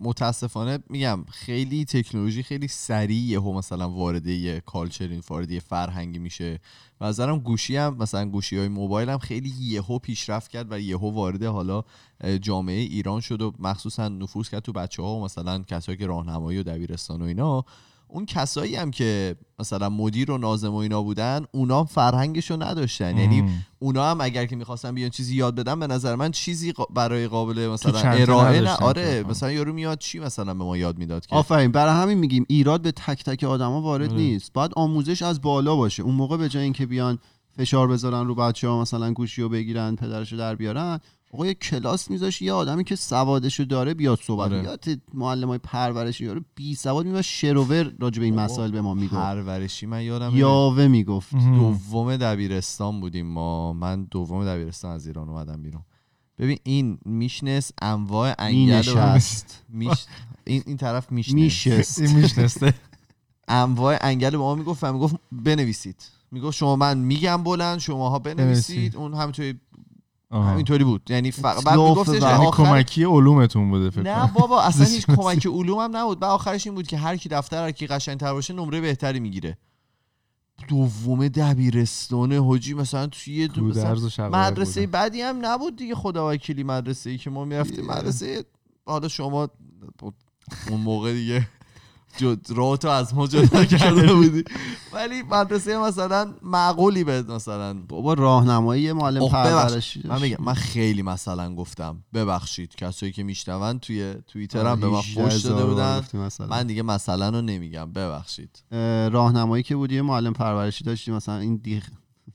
متاسفانه 0.00 0.78
میگم 0.90 1.24
خیلی 1.30 1.84
تکنولوژی 1.84 2.42
خیلی 2.42 2.68
سریع 2.68 3.16
یهو 3.22 3.52
مثلا 3.58 3.90
وارد 3.90 4.26
یه 4.26 4.60
کالچر 4.60 5.20
وارد 5.28 5.50
یه 5.50 5.60
فرهنگی 5.60 6.18
میشه 6.18 6.58
و 7.02 7.04
نظرم 7.04 7.38
گوشی 7.38 7.76
هم 7.76 7.96
مثلا 7.96 8.28
گوشی 8.28 8.58
های 8.58 8.68
موبایل 8.68 9.08
هم 9.08 9.18
خیلی 9.18 9.52
یهو 9.60 9.98
پیشرفت 9.98 10.50
کرد 10.50 10.72
و 10.72 10.80
یهو 10.80 11.10
وارد 11.10 11.42
حالا 11.42 11.84
جامعه 12.40 12.80
ایران 12.80 13.20
شد 13.20 13.42
و 13.42 13.52
مخصوصا 13.58 14.08
نفوذ 14.08 14.48
کرد 14.48 14.62
تو 14.62 14.72
بچه 14.72 15.02
ها 15.02 15.14
و 15.14 15.24
مثلا 15.24 15.62
کسایی 15.62 15.98
که 15.98 16.06
راهنمایی 16.06 16.58
و 16.58 16.62
دبیرستان 16.62 17.22
و 17.22 17.24
اینا. 17.24 17.64
اون 18.12 18.26
کسایی 18.26 18.76
هم 18.76 18.90
که 18.90 19.36
مثلا 19.58 19.88
مدیر 19.88 20.30
و 20.30 20.38
ناظم 20.38 20.72
و 20.72 20.76
اینا 20.76 21.02
بودن 21.02 21.44
اونا 21.52 21.84
فرهنگشو 21.84 22.62
نداشتن 22.62 23.16
یعنی. 23.16 23.44
اونا 23.78 24.10
هم 24.10 24.20
اگر 24.20 24.46
که 24.46 24.56
می‌خواستن 24.56 24.94
بیان 24.94 25.10
چیزی 25.10 25.36
یاد 25.36 25.54
بدن 25.54 25.80
به 25.80 25.86
نظر 25.86 26.14
من 26.14 26.30
چیزی 26.30 26.74
برای 26.94 27.28
قابل 27.28 27.68
مثلا 27.68 28.00
ارائه 28.00 28.60
نه 28.60 28.76
آره. 28.76 29.24
مثلا 29.28 29.52
یارو 29.52 29.72
میاد 29.72 29.98
چی 29.98 30.18
مثلا 30.18 30.54
به 30.54 30.64
ما 30.64 30.76
یاد 30.76 30.98
می‌داد 30.98 31.26
که 31.26 31.36
آفرین 31.36 31.72
برای 31.72 32.02
همین 32.02 32.18
میگیم 32.18 32.46
ایراد 32.48 32.82
به 32.82 32.92
تک 32.92 33.24
تک 33.24 33.44
آدما 33.44 33.82
وارد 33.82 34.10
آره. 34.10 34.18
نیست 34.18 34.52
باید 34.52 34.70
آموزش 34.76 35.22
از 35.22 35.40
بالا 35.40 35.76
باشه 35.76 36.02
اون 36.02 36.14
موقع 36.14 36.36
به 36.36 36.48
جای 36.48 36.62
اینکه 36.62 36.86
بیان 36.86 37.18
فشار 37.56 37.88
بذارن 37.88 38.26
رو 38.26 38.34
بچه 38.34 38.68
ها 38.68 38.80
مثلا 38.80 39.12
گوشی 39.12 39.42
رو 39.42 39.48
بگیرن 39.48 39.96
پدرشو 39.96 40.36
در 40.36 40.54
بیارن 40.54 41.00
آقا 41.34 41.46
یه 41.46 41.54
کلاس 41.54 42.10
میذاش 42.10 42.42
یه 42.42 42.52
آدمی 42.52 42.84
که 42.84 42.96
سوادشو 42.96 43.64
داره 43.64 43.94
بیاد 43.94 44.18
صحبت 44.22 44.52
آره. 44.52 44.64
یاد 44.64 44.84
معلم 45.14 45.48
های 45.48 45.58
پرورشی 45.58 46.24
یارو 46.24 46.40
بی 46.54 46.74
سواد 46.74 47.06
میاد 47.06 47.20
شروور 47.20 47.92
راجع 48.00 48.18
به 48.18 48.24
این 48.24 48.34
مسائل 48.34 48.70
به 48.70 48.80
ما 48.80 48.94
می‌گفت. 48.94 49.14
پرورشی 49.14 49.86
من 49.86 50.02
یادم 50.02 50.36
یاوه 50.36 50.88
می‌گفت. 50.88 51.34
دوم 51.34 52.16
دبیرستان 52.16 53.00
بودیم 53.00 53.26
ما. 53.26 53.72
من 53.72 54.04
دوم 54.04 54.44
دبیرستان 54.44 54.90
از 54.94 55.06
ایران 55.06 55.28
اومدم 55.28 55.62
بیرون. 55.62 55.82
ببین 56.38 56.58
این 56.62 56.98
میشنس 57.04 57.72
انواع 57.82 58.34
انگل 58.38 58.58
مینشست 58.58 59.64
میش... 59.68 60.06
این, 60.44 60.62
این 60.66 60.76
طرف 60.76 61.12
میشنس 61.12 61.34
میشست. 61.34 62.00
این 62.00 62.16
میشنسته. 62.16 62.74
انواع 63.48 63.98
انگل 64.00 64.30
به 64.30 64.38
ما 64.38 64.54
می‌گفت 64.54 64.84
و 64.84 64.92
می‌گفت 64.92 65.16
بنویسید. 65.32 66.02
می‌گفت 66.30 66.56
شما 66.56 66.76
من 66.76 66.98
میگم 66.98 67.42
بلند 67.42 67.78
شماها 67.78 68.18
بنویسید. 68.18 68.96
اون 68.96 69.14
همینطوری. 69.14 69.60
همینطوری 70.32 70.84
بود. 70.84 71.02
یعنی 71.10 71.30
فقط 71.30 71.64
بعد 71.64 71.78
میگفتش 71.78 72.22
یعنی 72.22 72.46
آخر 72.46 72.64
کمکی 72.64 73.04
علومتون 73.04 73.70
بوده 73.70 73.90
فکر 73.90 74.02
نه 74.02 74.32
بابا 74.32 74.62
اصلا 74.68 74.86
هیچ 74.86 75.06
کمک 75.06 75.46
علوم 75.46 75.78
هم 75.78 75.96
نبود. 75.96 76.20
بعد 76.20 76.30
آخرش 76.30 76.66
این 76.66 76.74
بود 76.74 76.86
که 76.86 76.96
هر 76.98 77.16
کی 77.16 77.28
دفتر 77.28 77.64
هر 77.64 77.70
کی 77.70 77.86
قشنگتر 77.86 78.32
باشه 78.32 78.54
نمره 78.54 78.80
بهتری 78.80 79.20
می‌گیره. 79.20 79.58
دوم 80.68 81.28
دبیرستانه 81.28 82.44
حاجی 82.44 82.74
مثلا 82.74 83.06
توی 83.06 83.34
یه 83.34 83.48
دو 83.48 83.64
مثلا 83.64 84.28
مدرسه 84.28 84.80
بودن. 84.80 84.92
بعدی 84.92 85.20
هم 85.20 85.38
نبود 85.46 85.76
دیگه 85.76 85.94
خدا 85.94 86.30
وکیلی 86.30 86.64
مدرسه 86.64 87.10
ای 87.10 87.18
که 87.18 87.30
ما 87.30 87.44
می‌رفتیم. 87.44 87.86
مدرسه 87.86 88.44
حالا 88.86 89.08
شما 89.08 89.48
اون 90.70 90.80
موقع 90.80 91.12
دیگه 91.12 91.48
جو- 92.16 92.36
راه 92.48 92.76
تو 92.76 92.88
از 92.88 93.14
ما 93.14 93.26
جدا 93.26 93.64
کرده 93.78 94.14
بودی. 94.14 94.44
ولی 94.92 95.22
مدرسه 95.22 95.78
مثلا 95.78 96.34
معقولی 96.42 97.04
به 97.04 97.22
مثلا 97.22 97.74
بابا 97.88 98.14
راهنمایی 98.14 98.82
یه 98.82 98.92
معلم. 98.92 99.28
پرورشی 99.28 100.02
من 100.04 100.22
میگم 100.22 100.36
من 100.44 100.54
خیلی 100.54 101.02
مثلا 101.02 101.54
گفتم 101.54 102.04
ببخشید 102.14 102.74
کسایی 102.76 103.12
که 103.12 103.22
میشنون 103.22 103.78
توی 103.78 104.14
توییتر 104.28 104.66
هم 104.66 104.80
به 104.80 104.88
من 104.88 105.00
فوش 105.00 105.34
داده 105.34 105.64
بودن. 105.66 106.02
من 106.48 106.66
دیگه 106.66 106.82
مثلا 106.82 107.28
رو 107.28 107.40
نمیگم 107.42 107.92
ببخشید. 107.92 108.62
اه، 108.72 109.08
راهنمایی 109.08 109.62
که 109.62 109.76
بود 109.76 109.92
یه 109.92 110.02
معلم 110.02 110.32
پرورشی 110.32 110.84
داشتیم 110.84 111.14
مثلا 111.14 111.38
این 111.38 111.60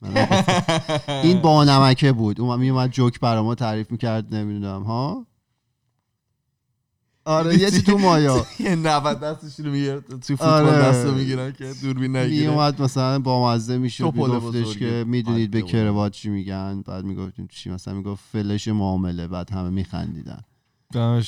نگفتم. 0.02 0.64
این 1.24 1.40
با 1.42 1.64
نمکه 1.64 2.12
بود. 2.12 2.42
اون 2.42 2.60
میومد 2.60 2.90
جوک 2.92 3.20
برا 3.20 3.44
ما 3.44 3.56
تعریف 3.56 3.92
می‌کرد 3.92 4.36
نمی‌دونم 4.36 4.84
ها؟ 4.84 5.26
آره 7.28 7.60
یه 7.60 7.72
چی 7.72 7.82
تو 7.82 7.98
مایا 7.98 8.46
یه 8.60 8.76
90 8.76 9.20
دستش 9.20 9.66
رو 9.66 9.72
می‌گیره 9.72 10.00
توی 10.02 10.36
فوتبال 10.36 10.66
آره. 10.66 10.78
دست 10.78 11.06
رو 11.06 11.16
می‌گیرن 11.16 11.52
که 11.52 11.74
دوربین 11.82 12.16
نگیره. 12.16 12.50
میومد 12.50 12.82
مثلا 12.82 13.20
با 13.20 13.54
مزه 13.54 13.78
می‌شد 13.78 14.04
میگفتش 14.04 14.62
بزرگی. 14.62 14.80
که 14.80 15.04
می‌دونید 15.08 15.52
به 15.52 15.58
عجب. 15.58 15.68
کروات 15.68 16.12
چی 16.12 16.30
میگن؟ 16.30 16.82
بعد 16.82 17.06
می‌گفتیم 17.06 17.48
چی؟ 17.52 17.70
مثلا 17.70 17.94
می‌گفت 17.94 18.24
فلش 18.32 18.68
معامله 18.68 19.28
بعد 19.28 19.52
همه 19.52 19.70
میخندیدن. 19.70 20.42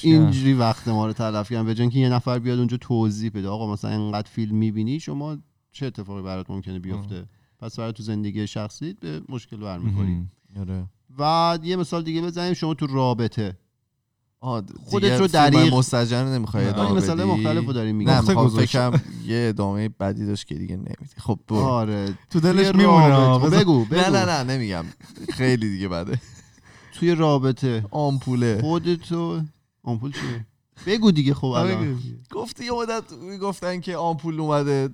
اینجوری 0.03 0.53
وقت 0.53 0.88
ما 0.88 1.07
رو 1.07 1.13
تلف 1.13 1.49
کردن. 1.51 1.65
به 1.65 1.73
جای 1.73 1.81
اینکه 1.81 1.99
یه 1.99 2.09
نفر 2.09 2.39
بیاد 2.39 2.57
اونجا 2.57 2.77
توضیح 2.77 3.31
بده 3.33 3.47
آقا 3.47 3.73
مثلا 3.73 3.91
اینقدر 3.91 4.29
فیلم 4.29 4.55
می‌بینی 4.55 4.99
شما 4.99 5.38
چه 5.71 5.85
اتفاقی 5.85 6.21
برات 6.21 6.49
ممکنه 6.49 6.79
بیفته؟ 6.79 7.25
پس 7.59 7.79
برای 7.79 7.93
تو 7.93 8.03
زندگی 8.03 8.47
شخصیت 8.47 8.99
به 8.99 9.21
مشکل 9.29 9.57
برمیخوری. 9.57 10.12
مهم. 10.12 10.31
آره. 10.59 10.85
و 11.19 11.59
یه 11.63 11.75
مثال 11.75 12.03
دیگه 12.03 12.21
بزنیم. 12.21 12.53
شما 12.53 12.73
تو 12.73 12.88
رابطه 12.88 13.57
خودت 14.86 15.19
رو 15.19 15.28
دریغ- 15.28 15.73
مستجر 15.73 16.23
نمی‌خوای 16.23 16.67
ادامه 16.67 16.91
مثلا 16.93 17.15
بدی؟ 17.15 17.23
مختلف 17.23 17.65
رو 17.65 17.73
داریم 17.73 17.95
میگیم 17.95 18.13
نه 18.13 18.34
گذاشت. 18.34 18.65
فکرم 18.69 19.02
یه 19.25 19.45
ادامه 19.49 19.89
بدی 19.89 20.25
داشت 20.25 20.47
که 20.47 20.56
دیگه 20.56 20.75
نمیدی. 20.75 21.06
خب 21.17 21.39
برو. 21.47 21.58
آره 21.58 22.13
تو 22.30 22.39
دلش 22.39 22.75
میمونه 22.75 23.08
بذار- 23.39 23.49
بگو 23.49 23.86
بگو. 23.86 23.95
نه 23.95 24.10
نه 24.10 24.25
نه 24.25 24.43
نمیگم. 24.54 24.86
خیلی 25.34 25.69
دیگه 25.69 25.88
بده. 25.88 26.19
توی 26.99 27.15
رابطه. 27.15 27.86
آمپوله. 27.91 28.62
خودتو 28.62 29.41
آمپول 29.84 30.12
چیه؟ 30.12 30.45
بگو 30.86 31.12
دیگه 31.12 31.34
خب 31.34 31.45
الان. 31.47 31.99
گفتی 32.32 32.65
یه 32.65 32.71
مدت 32.71 33.04
می‌گفتن 33.32 33.80
که 33.80 33.97
آمپول 33.97 34.39
اومده. 34.39 34.89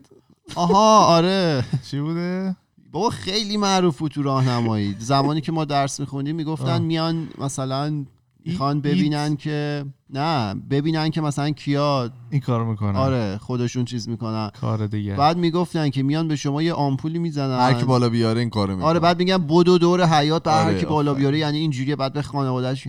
آها 0.56 1.06
آره. 1.06 1.66
چی 1.92 2.00
بوده؟ 2.00 2.56
بابا 2.92 3.10
خیلی 3.10 3.58
معروف 3.58 3.98
بود 4.00 4.12
تو 4.12 4.24
راهنمایی. 4.24 4.96
زمانی 5.00 5.42
که 5.42 5.52
ما 5.52 5.66
درس 5.66 6.00
میخوندیم 6.00 6.36
می‌گفتن. 6.36 6.82
میان 6.82 7.28
مثلا 7.38 8.06
می‌خوان 8.46 8.82
ببینن 8.82 9.36
که 9.36 9.86
نه 10.10 10.56
ببینن 10.70 11.10
که 11.10 11.22
مثلا 11.22 11.50
کیا 11.50 12.10
این 12.30 12.42
کارو 12.42 12.66
می‌کنه 12.66 12.98
آره 12.98 13.38
خودشون 13.38 13.86
چیز 13.86 14.10
می‌کنن. 14.10 14.52
کار 14.62 14.88
دیگه. 14.88 15.16
بعد 15.16 15.38
می‌گفتن 15.38 15.90
که 15.90 16.04
میان 16.04 16.28
به 16.28 16.36
شما 16.36 16.62
یه 16.62 16.74
آمپولی 16.74 17.20
می‌زنن. 17.20 17.60
هر 17.60 17.74
کی 17.74 17.86
بالا 17.86 18.10
بیاره 18.10 18.40
این 18.40 18.50
کارو 18.50 18.72
می‌کنه. 18.74 18.88
آره 18.88 19.00
بعد 19.00 19.20
میگن 19.20 19.38
بدو 19.38 19.78
دور 19.78 20.06
حیات 20.06 20.44
به 20.44 20.52
هر 20.52 20.66
آره، 20.66 20.80
کی 20.80 20.86
بالا. 20.86 21.14
بیاره 21.14 21.38
یعنی 21.38 21.58
اینجوریه 21.58 21.96
بعد 21.96 22.14
به 22.14 22.22
خانوادهش 22.22 22.88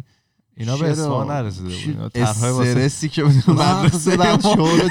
اینا 0.57 0.77
به؟ 0.77 0.91
اصفهان 0.91 1.31
نرسیده 1.31 1.69
بود. 1.69 2.13
طرحهای 2.13 2.51
واسه 2.51 2.69
استرسی 2.69 3.09
که 3.09 3.23
مغز 3.23 3.49
مدرسه 3.49 4.17
بچه 4.17 4.57
ما. 4.57 4.67
ها 4.67 4.77
رو 4.77 4.89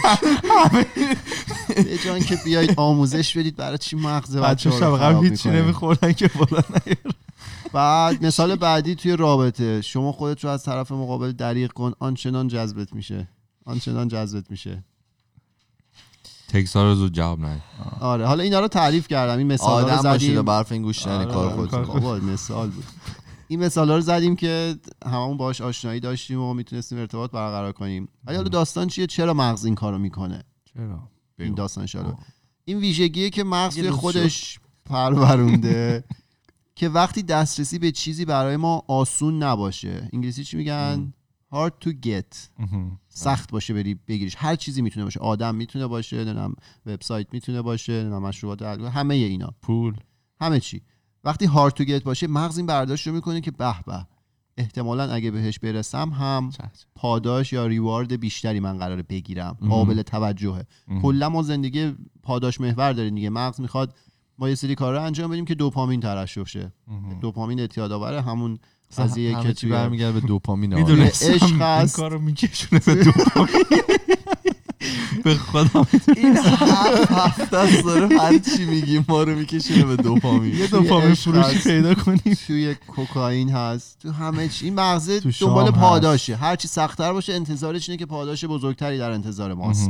به 1.76 1.98
جان 2.06 2.20
که 2.20 2.38
بیایید 2.46 2.74
آموزش 2.78 3.38
بدید 3.38 3.56
برای 3.56 3.78
چی 3.78 3.96
مغز 3.96 4.38
بچه 4.38 4.70
بچه 4.70 4.70
ها 4.70 4.80
شب 4.80 5.04
قبل 5.04 5.30
می‌کنید؟ 5.30 5.56
نمیخوردن 5.56 6.14
که 6.14 6.28
بالا 6.28 6.64
نیار 6.70 7.14
بعد 7.74 8.26
مثال 8.26 8.56
بعدی 8.56 8.96
توی 8.96 9.16
رابطه. 9.16 9.82
شما 9.82 10.12
خودت 10.12 10.44
رو 10.44 10.50
از 10.50 10.64
طرف 10.64 10.92
مقابل 10.92 11.32
دریغ 11.32 11.72
کن 11.72 11.94
آنچنان 12.00 12.48
جذبت 12.48 12.94
میشه. 12.94 13.28
آنچنان 13.66 14.08
جذبت 14.08 14.52
میشه. 14.52 14.84
تکس 16.48 16.76
ها 16.76 16.84
رو 16.84 16.96
زود 16.96 17.14
جواب 17.14 17.46
ندید 17.46 17.62
آره 18.00 18.26
حالا 18.28 18.44
اینا 18.44 18.60
رو 18.60 18.68
تعریف 18.68 19.08
کردم. 19.08 19.38
این 19.38 19.48
مثال 19.48 19.84
رو 19.84 19.90
آدم 19.90 20.12
باشید 20.12 20.30
و 20.30 20.34
زدیم. 20.34 20.42
برف 20.42 20.72
این 20.72 20.82
گوش 20.82 21.08
آره، 21.08 21.26
کار 21.26 21.46
آره، 21.46 21.86
خودتون. 21.86 22.30
مثال 22.30 22.70
بود. 22.70 22.84
این 23.48 23.60
مثال 23.60 23.92
رو 23.92 24.02
زدیم 24.02 24.36
که 24.36 24.76
هممون 25.06 25.38
باش 25.38 25.62
آشنایی 25.62 26.00
داشتیم 26.00 26.40
و 26.40 26.54
می‌تونستیم 26.54 26.98
ارتباط 26.98 27.32
برقرار 27.32 27.72
کنیم. 27.72 28.08
ولی 28.26 28.38
حالا 28.38 28.50
داستان 28.50 28.88
چیه؟ 28.88 29.08
چرا 29.08 29.34
مغز 29.34 29.66
این 29.66 29.76
کارو 29.76 29.98
می‌کنه؟ 29.98 30.44
چرا؟ 30.74 31.10
این. 31.40 31.54
داستان 31.54 31.86
شالو 31.86 32.14
این 32.66 32.78
ویژگیه 32.78 33.30
که 33.30 33.44
مغز 33.44 33.88
خودش 33.88 34.60
پرورونده. 34.86 36.04
که 36.76 36.90
وقتی 36.90 37.24
دسترسی 37.24 37.80
به 37.80 37.92
چیزی 37.92 38.26
برای 38.26 38.58
ما 38.58 38.84
آسون 38.88 39.44
نباشه. 39.44 40.10
انگلیسی 40.14 40.44
چی 40.44 40.58
میگن? 40.58 41.14
hard 41.54 41.88
to 41.88 41.92
get. 42.06 42.64
سخت 43.10 43.52
باشه 43.52 43.74
بری 43.74 43.96
بگیریش. 44.08 44.36
هر 44.38 44.56
چیزی 44.56 44.82
می‌تونه 44.82 45.04
باشه. 45.04 45.20
آدم 45.20 45.56
می‌تونه 45.56 45.88
باشه 45.88 46.16
نمی‌دونم 46.16 46.56
وبسایت 46.86 47.28
می‌تونه 47.32 47.62
باشه 47.62 47.94
نمی‌دونم 47.94 48.22
مشروبات 48.22 48.62
همه 48.62 49.16
اینا. 49.16 49.54
پول. 49.62 49.96
همه 50.42 50.60
چی. 50.60 50.82
وقتی 51.24 51.48
hard 51.48 51.72
to 51.72 51.88
get 51.88 52.04
باشه 52.04 52.28
مغز 52.28 52.58
این 52.58 52.66
برداشت 52.66 53.08
رو 53.08 53.14
می‌کنه 53.14 53.42
که 53.42 53.52
به 53.52 53.84
به. 53.86 54.08
احتمالا 54.58 55.12
اگه 55.12 55.32
بهش 55.32 55.60
برسم 55.60 56.10
هم. 56.10 56.52
پاداش 56.96 57.54
یا 57.54 57.68
ریوارد 57.68 58.20
بیشتری 58.20 58.60
من 58.60 58.78
قراره 58.78 59.04
بگیرم. 59.04 59.58
قابل 59.70 60.02
توجهه. 60.02 60.66
کلا 61.02 61.30
ما 61.30 61.42
زندگی 61.42 61.96
پاداش 62.24 62.62
محور 62.62 62.94
داریم 62.94 63.16
دیگه. 63.16 63.30
مغز 63.30 63.62
می‌خواد 63.62 63.96
ما 64.40 64.50
یه 64.50 64.56
سری 64.56 64.76
کارا 64.76 65.04
انجام 65.04 65.32
بدیم 65.32 65.46
که 65.46 65.56
دوپامین 65.56 66.00
ترشح 66.00 66.44
شه. 66.44 66.72
دوپامین 67.22 67.60
اعتیاد 67.60 67.92
آوره 67.92 68.22
همون 68.22 68.60
قضیه 68.98 69.36
که 69.36 69.48
چی 69.48 69.54
توی 69.54 69.70
برمیگرده 69.70 70.20
به 70.20 70.28
دوپامین 70.28 70.74
عشق 70.78 71.44
این 71.44 71.62
هست. 71.62 71.96
کارو 71.96 72.20
میکشونه 72.20 72.82
به 72.86 72.96
دوپامین. 72.96 73.64
به 75.24 75.36
خدا 75.36 75.86
این 76.16 76.38
هفت 76.38 77.12
هفته 77.12 77.58
است 77.58 77.86
داره 77.86 78.20
هر 78.20 78.38
چی 78.38 78.66
میگیم 78.66 79.06
ما 79.10 79.24
رو 79.24 79.36
میکشونه 79.36 79.86
به 79.86 79.96
دوپامین. 79.96 80.56
یه 80.56 80.68
دوپامین 80.68 81.14
فروشی. 81.14 81.60
پیدا 81.60 81.96
کنیم. 81.96 82.38
توی 82.48 82.76
کوکائین 82.76 83.50
هست. 83.50 84.00
تو 84.00 84.12
همه 84.12 84.48
چی. 84.48 84.66
این 84.66 84.74
مغزه 84.76 85.20
دنبال. 85.20 85.72
پاداشه. 85.72 86.36
هر 86.36 86.56
چی 86.56 86.68
سختتر 86.68 87.14
باشه 87.14 87.34
انتظارش 87.34 87.90
اینه 87.90 88.00
که 88.00 88.06
پاداش 88.06 88.46
بزرگتری 88.46 88.98
در 88.98 89.12
انتظار 89.12 89.54
ماست. 89.54 89.90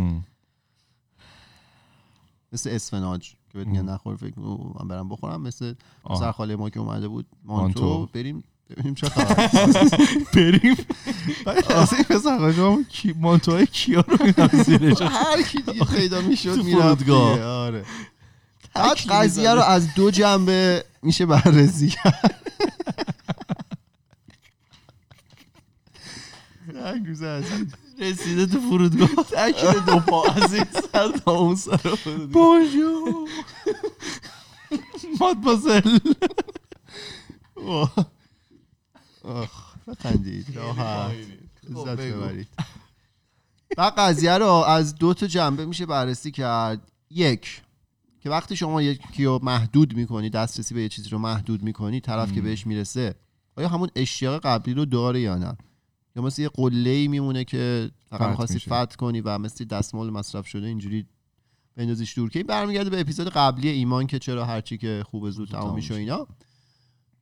مثل 2.54 2.70
اسفناج. 2.70 3.34
که 3.56 3.64
بهت 3.64 3.68
میگن 3.68 3.90
نخور 3.90 4.16
فکر 4.16 4.40
من 4.80 4.88
برم 4.88 5.10
بخورم. 5.10 5.42
مثل 5.42 5.74
آه. 6.04 6.20
سرخاله 6.20 6.56
ما 6.56 6.70
که 6.70 6.80
اومده 6.80 7.08
بود 7.08 7.26
مانتو. 7.46 8.10
بریم 8.14 8.44
ببینیم 8.70 8.96
چه 8.96 9.10
خبر. 9.16 9.50
بریم. 10.34 10.76
اصلا 11.48 11.98
این 11.98 12.04
پسر 12.04 12.38
خواهشم 12.38 12.84
کی 12.84 13.14
مانتوهای 13.20 13.66
کیا 13.66 14.04
رو 14.08 14.26
میدم 14.26 14.64
زیرش. 14.64 15.02
هر 15.26 15.42
کی 15.42 15.62
دیگه 15.62 15.86
پیدا 15.86 16.22
می‌شد 16.22 16.64
می‌رفت 16.64 17.10
آره. 17.10 17.86
بعد 18.76 18.98
قضیه 19.10 19.54
رو 19.54 19.62
از 19.62 19.94
دو 19.96 20.12
جنبه 20.12 20.86
میشه 21.02 21.26
بررسی 21.26 21.90
کرد. 21.90 22.42
گوزه. 27.08 27.44
رسیده 28.00 28.46
تو 28.46 28.60
فرودگاه. 28.60 29.10
تکل 29.32 29.80
دو 29.80 30.00
پا. 30.00 30.24
از 30.24 30.54
این 30.54 30.66
سر 30.92 31.12
تا 31.12 31.32
اون 31.32 31.56
سر 31.56 31.98
بونجور 32.34 33.30
مادمازل 35.20 36.00
آخ 39.24 39.76
بخندید. 39.88 40.46
خب، 40.46 40.82
لذت 41.70 41.98
بگو. 41.98 42.18
ببرید. 42.18 42.48
و 43.78 43.92
قضیه 43.98 44.38
رو 44.38 44.48
از 44.48 44.96
دو 44.96 45.14
تا 45.14 45.28
جنبه 45.28 45.66
میشه 45.66 45.86
بررسی 45.86 46.32
کرد. 46.32 46.92
یک 47.10 47.62
که 48.20 48.30
وقتی 48.30 48.56
شما 48.56 48.82
یکی 48.82 49.26
رو 49.26 49.40
محدود 49.44 49.94
می‌کنی 49.94 50.30
دسترسی 50.30 50.74
به 50.74 50.82
یه 50.82 50.90
چیزی 50.90 51.10
رو 51.10 51.20
محدود 51.20 51.64
می‌کنی 51.64 52.02
طرف 52.02 52.34
که 52.34 52.42
بهش 52.42 52.68
می‌رسه 52.68 53.16
آیا 53.58 53.68
همون 53.68 53.90
اشتیاق 53.96 54.42
قبلی 54.44 54.74
رو 54.74 54.86
داره 54.86 55.22
یا 55.22 55.38
نه؟ 55.38 55.58
یا 56.16 56.22
مثل 56.22 56.42
یه 56.42 56.50
قله 56.50 56.90
ای 56.90 57.08
میمونه 57.08 57.44
که 57.44 57.92
فقط 58.10 58.30
می‌خواستی 58.30 58.54
میشه. 58.54 58.72
فتح 58.72 58.96
کنی 58.96 59.22
و 59.22 59.38
مثل 59.38 59.66
دستمال 59.66 60.10
مصرف 60.10 60.48
شده 60.48 60.68
اینجوری 60.68 61.06
بندازیش 61.78 62.16
دور 62.16 62.30
که 62.30 62.40
این 62.40 62.48
برمیگرده 62.48 62.90
به 62.90 63.00
اپیزود 63.00 63.30
قبلی 63.30 63.70
ایمان 63.70 64.08
که 64.08 64.20
چرا 64.20 64.46
هرچی 64.46 64.78
که 64.78 65.04
خوب 65.12 65.30
زود 65.30 65.50
تمام 65.50 65.76
میشه. 65.76 65.96
اینا 65.96 66.28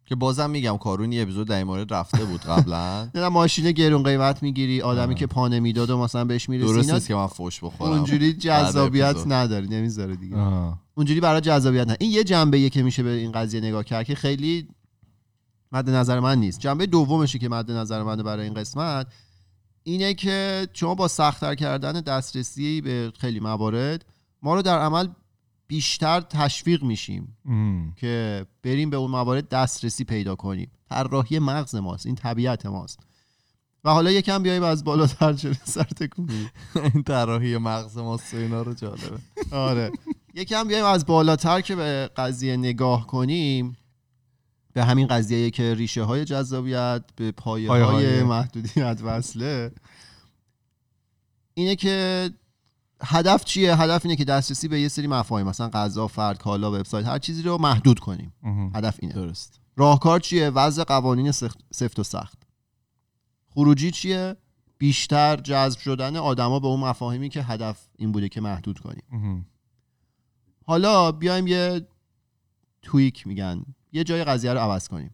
که 0.05 0.15
بازم 0.15 0.49
میگم 0.49 0.77
کارون 0.77 1.11
یه 1.11 1.21
اپیزود 1.21 1.47
در 1.47 1.63
مورد 1.63 1.93
رفته 1.93 2.25
بود 2.25 2.41
قبلا 2.41 3.09
نه 3.15 3.29
ماشین 3.29 3.71
گرون 3.71 4.03
قیمت 4.03 4.43
می‌گیری 4.43 4.81
آدمی 4.81 5.13
آه. 5.13 5.19
که 5.19 5.27
پا 5.27 5.47
نمی‌داد 5.47 5.89
و 5.89 5.97
مثلا 5.97 6.25
بهش 6.25 6.49
می‌رسی 6.49 6.73
درست 6.73 6.93
نیست 6.93 7.07
که 7.07 7.15
من 7.15 7.27
فوش 7.27 7.63
بخورم 7.63 7.91
اونجوری 7.91 8.33
جذابیت. 8.33 9.27
نداره 9.27 9.67
نمی‌ذاره 9.67 10.15
دیگه. 10.15 10.37
اونجوری 10.95 11.19
برای 11.19 11.41
جذابیت 11.41 11.87
نه 11.87 11.97
این 11.99 12.11
یه 12.11 12.23
جنبه 12.23 12.69
که 12.69 12.83
میشه 12.83 13.03
به 13.03 13.09
این 13.09 13.31
قضیه 13.31 13.61
نگاه 13.61 13.83
کرد 13.83 14.05
که 14.05 14.15
خیلی 14.15 14.67
مد 15.73 15.89
نظر 15.89 16.19
من 16.19 16.39
نیست. 16.39 16.59
جنبه 16.59 16.85
دومشی 16.85 17.39
که 17.39 17.49
مد 17.49 17.71
نظر 17.71 18.03
منه 18.03 18.23
برای 18.23 18.45
این 18.45 18.53
قسمت 18.53 19.07
اینه 19.83 20.13
که 20.13 20.67
شما 20.73 20.95
با 20.95 21.07
سختتر 21.07 21.55
کردن 21.55 21.91
دسترسی 21.91 22.81
به 22.81 23.13
خیلی 23.19 23.39
موارد 23.39 24.05
ما 24.41 24.55
رو 24.55 24.61
در 24.61 24.79
عمل 24.79 25.07
بیشتر 25.67 26.21
تشویق 26.21 26.83
میشیم 26.83 27.37
مم. 27.45 27.93
که 27.97 28.45
بریم 28.63 28.89
به 28.89 28.97
اون 28.97 29.11
موارد 29.11 29.49
دسترسی 29.49 30.03
پیدا 30.03 30.35
کنیم. 30.35 30.71
طراحی 30.89 31.39
مغز 31.39 31.75
ماست 31.75 32.05
این 32.05 32.15
طبیعت 32.15 32.65
ماست. 32.65 32.99
و 33.83 33.89
حالا 33.89 34.11
یکم 34.11 34.43
بیایم 34.43 34.63
از 34.63 34.83
بالاتر 34.83 35.33
چه 35.33 35.53
سر 35.63 35.83
تکون. 35.83 36.29
این 36.93 37.03
طراحی 37.03 37.57
مغز 37.57 37.97
ماست 37.97 38.33
و 38.33 38.37
اینا 38.37 38.61
رو 38.61 38.73
جالبه. 38.73 39.17
آره. 39.51 39.91
یکم 40.33 40.67
بیایم 40.67 40.85
از 40.85 41.05
بالاتر 41.05 41.61
که 41.61 41.75
به 41.75 42.09
قضیه 42.17 42.57
نگاه 42.57 43.07
کنیم. 43.07 43.77
به 44.73 44.85
همین 44.85 45.07
قضیه 45.07 45.51
که 45.51 45.73
ریشه 45.73 46.03
های 46.03 46.25
جذابیت 46.25 47.03
به 47.15 47.31
پایه 47.31 47.69
های 47.69 47.83
پایه‌های. 47.83 48.23
محدودیت 48.23 48.99
وصله. 49.03 49.71
اینه 51.53 51.75
که 51.75 52.29
هدف 53.03 53.45
چیه؟ 53.45 53.75
هدف 53.75 54.05
اینه 54.05 54.15
که 54.15 54.23
دسترسی 54.25 54.67
به 54.67 54.81
یه 54.81 54.87
سری 54.87 55.07
مفاهیم 55.07 55.47
مثلا 55.47 55.69
غذا 55.69 56.07
فرد 56.07 56.37
کالا 56.37 56.71
وبسایت 56.71 57.05
هر 57.07 57.19
چیزی 57.19 57.43
رو 57.43 57.57
محدود 57.57 57.99
کنیم. 57.99 58.33
هدف 58.75 58.97
اینه. 58.99 59.13
درست. 59.13 59.59
راهکار 59.75 60.19
چیه؟ 60.19 60.49
وضع 60.49 60.83
قوانین 60.83 61.31
سخت- 61.31 61.59
سفت 61.71 61.99
و 61.99 62.03
سخت. 62.03 62.37
خروجی 63.49 63.91
چیه؟ 63.91 64.35
بیشتر 64.77 65.35
جذب 65.35 65.79
شدن 65.79 66.15
آدما 66.15 66.59
به 66.59 66.67
اون 66.67 66.79
مفاهیمی 66.79 67.29
که 67.29 67.43
هدف 67.43 67.87
این 67.97 68.11
بوده 68.11 68.29
که 68.29 68.41
محدود 68.41 68.79
کنیم. 68.79 69.03
حالا 70.65 71.11
بیایم 71.11 71.47
یه 71.47 71.87
تویک 72.81 73.27
میگن. 73.27 73.65
یه 73.93 74.03
جای 74.03 74.23
قضیه 74.23 74.53
رو 74.53 74.59
عوض 74.59 74.87
کنیم. 74.87 75.11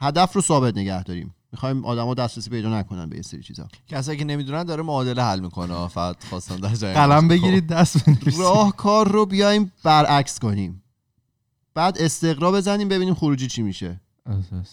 هدف 0.00 0.32
رو 0.32 0.40
ثابت 0.40 0.76
نگه 0.76 1.02
داریم. 1.02 1.34
می‌خوایم 1.52 1.84
آدما 1.84 2.14
دسترسی 2.14 2.50
پیدا 2.50 2.78
نکنن 2.78 3.08
به 3.08 3.16
یه 3.16 3.22
سری 3.22 3.42
چیزا. 3.42 3.68
کسایی 3.88 4.18
که 4.18 4.24
نمی‌دونن 4.24 4.64
داره 4.64 4.82
معادله 4.82 5.22
حل 5.22 5.40
می‌کنه. 5.40 5.88
فقط 5.88 6.24
خواستم 6.24 6.56
در 6.56 6.74
جای 6.74 6.94
قلم 6.94 7.28
بگیرید 7.28 7.66
دست 7.66 8.04
بنویسید. 8.04 8.40
راهکار 8.40 9.08
رو 9.08 9.26
بیایم 9.26 9.72
برعکس 9.82 10.38
کنیم. 10.38 10.82
بعد 11.74 11.98
استقرا 11.98 12.52
بزنیم 12.52 12.88
ببینیم 12.88 13.14
خروجی 13.14 13.46
چی 13.46 13.62
میشه. 13.62 14.00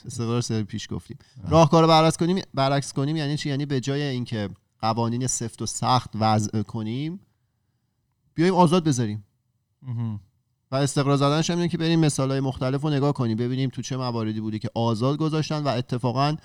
استقرار 0.06 0.42
سر 0.42 0.64
پیش 0.64 0.88
گفتیم. 0.92 1.18
راهکار 1.48 1.82
رو 1.82 1.88
برعکس 1.88 2.18
کنیم 2.18 2.42
برعکس 2.54 2.94
کنیم 2.94 3.16
یعنی 3.16 3.38
چی؟ 3.38 3.50
یعنی 3.50 3.66
به 3.66 3.80
جای 3.80 4.02
اینکه 4.02 4.50
قوانین 4.80 5.28
سفت 5.28 5.62
و 5.62 5.66
سخت 5.66 6.10
وضع 6.16 6.62
کنیم 6.62 7.20
بیایم 8.34 8.54
آزاد 8.54 8.84
بذاریم. 8.84 9.26
و 10.72 10.76
استقرار 10.76 11.18
زدنش 11.18 11.50
هم 11.50 11.58
اینه 11.58 11.70
که 11.70 11.78
بریم 11.78 12.00
مثالهای 12.00 12.40
مختلف 12.40 12.82
رو 12.82 12.90
نگاه 12.90 13.14
کنیم 13.14 13.38
ببینیم 13.38 13.70
تو 13.70 13.82
چه 13.82 13.98
مواردی 13.98 14.42
بوده 14.42 14.60
که 14.60 14.70
آزاد 14.76 15.18
گذاشتن 15.18 15.64
و 15.64 15.68
اتفاقا 15.68 16.36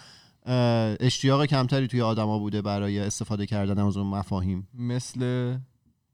اشتیاق 1.00 1.44
کمتری 1.46 1.87
توی 1.87 2.02
آدما 2.02 2.38
بوده 2.38 2.62
برای 2.62 2.98
استفاده 2.98 3.46
کردن 3.46 3.78
از 3.78 3.96
اون 3.96 4.06
مفاهیم 4.06 4.68
مثل 4.78 5.54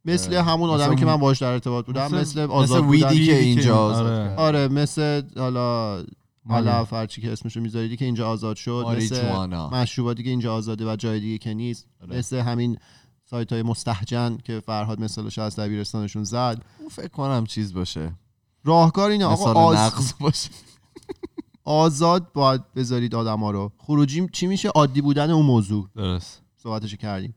مثل 0.04 0.34
همون 0.34 0.70
آدمی 0.70 0.86
مثل 0.88 1.00
که 1.00 1.06
من 1.06 1.16
باش 1.16 1.38
در 1.42 1.52
ارتباط 1.52 1.86
بودم 1.86 2.04
مثل- 2.06 2.16
مثل 2.20 2.42
مثل 2.44 2.52
آزاد 2.52 2.84
ویدی 2.84 3.04
بودن. 3.04 3.24
که 3.26 3.38
اینجا 3.38 3.76
آزاد 3.78 4.06
آره. 4.06 4.34
آره 4.36 4.68
مثل 4.68 5.22
حالا 5.36 5.96
مالی. 6.44 6.68
علف 6.68 6.92
هرچی 6.92 7.20
که 7.20 7.32
اسمشو 7.32 7.60
میذاریدی 7.60 7.96
که 7.96 8.04
اینجا 8.04 8.28
آزاد 8.28 8.56
شد 8.56 8.84
مثل 8.96 9.46
مشروباتی 9.72 10.22
که 10.22 10.30
اینجا 10.30 10.54
آزاده 10.54 10.92
و 10.92 10.96
جای 10.96 11.20
دیگه 11.20 11.38
که 11.38 11.54
نیست 11.54 11.86
آره. 12.02 12.18
مثل 12.18 12.36
همین 12.38 12.78
سایت 13.30 13.52
های 13.52 13.62
مستحجن 13.62 14.38
که 14.44 14.60
فرهاد 14.66 15.00
مثالش 15.00 15.38
از 15.38 15.56
دبیرستانشون 15.56 16.24
زد 16.24 16.64
اون 16.78 16.88
فکر 16.88 17.08
کنم 17.08 17.46
چیز 17.46 17.74
باشه. 17.74 18.12
راهکار 18.64 19.10
اینه 19.10 19.24
آقا 19.24 19.52
آز... 19.52 19.76
نقض 19.76 20.12
باشه. 20.20 20.50
آزاد 21.64 22.32
باید 22.32 22.72
بذارید 22.74 23.14
آدما 23.14 23.50
رو. 23.50 23.72
خروجی 23.78 24.28
چی 24.32 24.46
میشه؟ 24.46 24.68
عادی 24.68 25.00
بودن 25.00 25.30
اون 25.30 25.46
موضوع. 25.46 25.88
درست. 25.96 26.42
صحبتش 26.56 26.94
کردیم. 26.94 27.34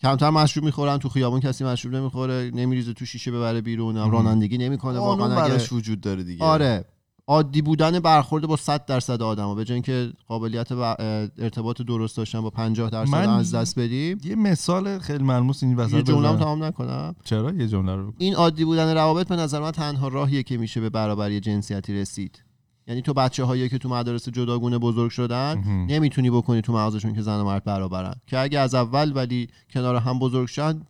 کمتر 0.00 0.30
مشروب 0.30 0.64
می‌خورن 0.64 0.98
تو 0.98 1.08
خیابون 1.08 1.40
کسی 1.40 1.64
مشروب 1.64 1.94
نمی‌خوره 1.94 2.50
نمیریزه 2.54 2.92
تو 2.92 3.06
شیشه 3.06 3.30
ببره 3.30 3.60
بیرون. 3.60 4.10
رانندگی 4.10 4.58
نمی‌کنه 4.58 4.98
واقعا 4.98 5.42
اگه 5.42 5.68
وجود 5.72 6.00
داره 6.00 6.22
دیگه. 6.22 6.44
آره. 6.44 6.84
عادی 7.32 7.62
بودن 7.62 8.00
برخورد 8.00 8.46
با 8.46 8.56
100 8.56 8.86
درصد 8.86 9.22
آدما 9.22 9.54
به 9.54 9.64
جای 9.64 9.74
اینکه 9.74 10.12
قابلیت 10.26 10.72
و 10.72 10.96
ارتباط 11.38 11.82
درست 11.82 12.16
داشتن 12.16 12.40
با 12.40 12.50
50 12.50 12.90
درصد 12.90 13.14
از 13.14 13.54
دست 13.54 13.78
بدیم. 13.78 14.18
یه 14.24 14.34
مثال 14.34 14.98
خیلی 14.98 15.24
ملموس 15.24 15.62
این 15.62 15.76
وسط 15.76 15.94
یه 15.94 16.02
جمله. 16.02 16.36
تمام 16.36 16.64
نکنم. 16.64 17.14
چرا؟ 17.24 17.52
یه 17.52 17.68
جمله 17.68 17.96
رو 17.96 18.14
این 18.18 18.34
عادی 18.34 18.64
بودن 18.64 18.94
روابط 18.94 19.28
به 19.28 19.36
نظر 19.36 19.60
من 19.60 19.70
تنها 19.70 20.08
راهیه 20.08 20.42
که 20.42 20.56
میشه 20.56 20.80
به 20.80 20.90
برابری 20.90 21.40
جنسیتی 21.40 21.94
رسید. 21.94 22.42
یعنی 22.86 23.02
تو 23.02 23.12
بچه 23.12 23.44
هایی 23.44 23.68
که 23.68 23.78
تو 23.78 23.88
مدارس 23.88 24.28
جداگونه 24.28 24.78
بزرگ 24.78 25.10
شدن. 25.10 25.64
نمی‌تونی 25.88 26.30
بکنی 26.30 26.60
تو 26.60 26.72
مغزشون 26.72 27.14
که 27.14 27.22
زن 27.22 27.40
و 27.40 27.44
مرد 27.44 27.64
برابرن. 27.64 28.14
که 28.26 28.38
اگه 28.38 28.58
از 28.58 28.74
اول 28.74 29.12
ولی 29.14 29.48
کنار 29.70 29.96
هم 29.96 30.18
بزرگ 30.18 30.48
شدن 30.48 30.82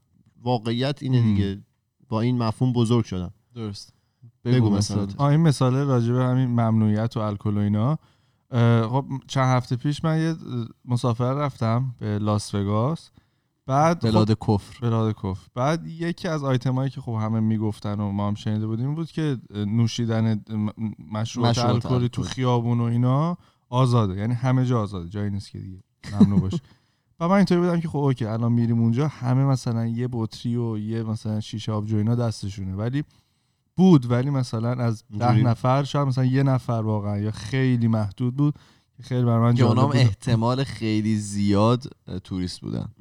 واقعیت 0.43 1.03
اینه. 1.03 1.23
دیگه. 1.23 1.63
با 2.09 2.21
این 2.21 2.39
مفهوم 2.39 2.73
بزرگ 2.73 3.05
شدن. 3.05 3.31
درست. 3.55 3.93
بگو 4.45 4.67
بگو 4.67 4.77
مثلا. 4.77 5.29
این 5.29 5.41
مثال 5.41 5.75
راجع 5.75 6.13
به 6.13 6.25
همین 6.25 6.49
ممنوعیت 6.49 7.17
و 7.17 7.21
الکل 7.21 7.57
و 7.57 7.61
اینا. 7.61 7.99
خب 8.89 9.05
چند 9.27 9.57
هفته 9.57 9.77
پیش 9.77 10.05
من 10.05 10.21
یه 10.21 10.35
مسافر 10.85 11.33
رفتم 11.33 11.95
به 11.99 12.19
لاس 12.19 12.55
وگاس. 12.55 13.11
بعد 13.67 14.01
خب 14.01 14.11
بلاد 14.11 14.39
کفر. 14.39 14.81
بلاد 14.83 15.15
کف 15.23 15.49
بعد 15.55 15.87
یکی 15.87 16.29
از 16.29 16.45
آیتمایی 16.45 16.91
که 16.91 17.01
خب 17.01 17.13
همه 17.13 17.41
می‌گفتن 17.41 18.01
و 18.01 18.13
ما 18.13 18.29
هم 18.29 18.35
شنیده 18.35 18.67
بودیم 18.67 18.87
این 18.87 18.95
بود 18.95 19.11
که 19.11 19.39
نوشیدن 19.51 20.45
مشروبات 21.13 21.59
الکلی 21.59 22.09
تو. 22.09 22.23
خیابون 22.23 22.81
و 22.81 22.83
اینا 22.83 23.37
آزاده. 23.69 24.17
یعنی 24.17 24.35
همه 24.35 24.67
جا 24.67 24.83
آزاده. 24.83 25.09
جایی 25.09 25.31
نیست 25.31 25.51
که 25.51 25.59
دیگه 25.59 25.83
ممنوع 26.13 26.41
باشه. 26.41 26.59
و 27.21 27.29
من 27.29 27.37
اینطوری 27.37 27.61
بودم 27.61 27.81
که 27.81 27.89
خب 27.89 27.99
اوکی 27.99 28.25
الان 28.25 28.53
میریم 28.53 28.81
اونجا. 28.81 29.09
همه 29.09 29.45
مثلا 29.45 29.87
یه 29.87 30.09
بطری 30.13 30.57
و 30.57 30.79
یه 30.79 31.03
مثلا 31.03 31.41
شیشه 31.41 31.73
آبجو 31.73 31.97
اینا 31.97 32.15
دستشونه. 32.15 32.75
ولی 32.75 33.05
بود 33.77 34.11
ولی 34.11 34.31
مثلا 34.31 34.71
از 34.71 35.05
ده. 35.19 35.33
نفر 35.33 35.85
شاید 35.85 36.09
مثلا 36.09 36.25
یه 36.25 36.43
نفر 36.43 36.73
واقعا 36.73 37.19
یا 37.19 37.31
خیلی 37.31 37.89
محدود 37.89 38.37
بود 38.37 38.55
که 38.97 39.03
خیلی 39.03 39.25
برای 39.25 39.41
من 39.41 39.55
جالب. 39.55 39.91
احتمال 39.95 40.65
خیلی 40.65 41.17
زیاد 41.17 41.85
توریست 42.25 42.61
بودن 42.61 42.89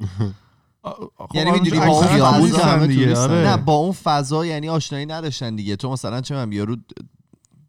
خب 0.84 1.30
یعنی 1.34 1.52
می‌دونی 1.52 1.80
با 1.80 1.86
اون 1.86 2.08
خیابون. 2.08 2.52
آره. 3.16 3.50
نه 3.50 3.58
با 3.58 3.74
اون 3.74 3.92
فضا 3.92 4.46
یعنی 4.46 4.70
آشنایی 4.70 5.06
نداشتن 5.06 5.56
دیگه 5.56 5.76
تو 5.76 5.92
مثلا 5.92 6.22
چه 6.22 6.36
من 6.36 6.52
یارو 6.52 6.76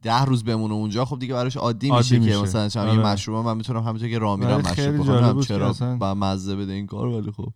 ده 0.03 0.25
روز 0.25 0.45
بمونه 0.45 0.75
اونجا 0.75 1.05
خب 1.05 1.19
دیگه 1.19 1.35
براش 1.35 1.57
عادی, 1.57 1.89
عادی 1.89 2.19
میشه. 2.19 2.33
که 2.33 2.39
مثلا 2.39 2.69
چه 2.69 2.81
آره. 2.81 2.93
یه 2.93 2.99
مشروب 2.99 3.45
من 3.47 3.57
می‌تونم 3.57 3.83
همونطور 3.83 4.09
که 4.09 4.19
راه 4.19 4.39
میرم 4.39 4.61
مشروب 4.61 4.99
بخورم 4.99 5.41
چرا 5.41 5.75
با 5.97 6.15
مزه 6.15 6.57
بده 6.57 6.73
این 6.73 6.87
کار 6.87 7.07
ولی 7.07 7.31
خب 7.31 7.49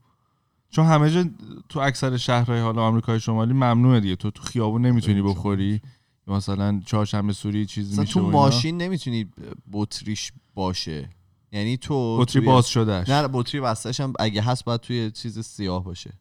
چون 0.71 0.87
همه 0.87 1.11
جا 1.11 1.25
تو 1.69 1.81
اکثر 1.81 2.17
شهرهای 2.17 2.61
حالا 2.61 2.83
آمریکای 2.83 3.21
شمالی 3.21 3.53
ممنوعه 3.53 4.01
دیگه 4.01 4.17
تو 4.17 4.31
تو 4.31 4.43
خیابون 4.43 4.87
نمی‌تونی 4.87 5.23
بخوری 5.23 5.81
یا 6.29 6.35
مثلا 6.35 6.81
چهارشنبه 6.87 7.33
سوری 7.33 7.67
چیز 7.67 7.99
میشه 7.99 8.13
تو. 8.13 8.31
ماشین 8.31 8.77
نمی‌تونی 8.83 9.31
بطریش 9.73 10.33
باشه 10.55 11.09
یعنی 11.53 11.77
تو 11.77 12.19
بطری 12.19 12.41
توی- 12.41 12.47
باز 12.47 12.67
شدهش 12.69 13.09
نه 13.09 13.29
بطری 13.33 13.61
وسطش 13.61 14.01
هم 14.01 14.13
اگه 14.19 14.43
هست 14.43 14.65
باید 14.65 14.81
توی 14.81 15.11
چیز 15.11 15.39
سیاه 15.39 15.85
باشه. 15.85 16.13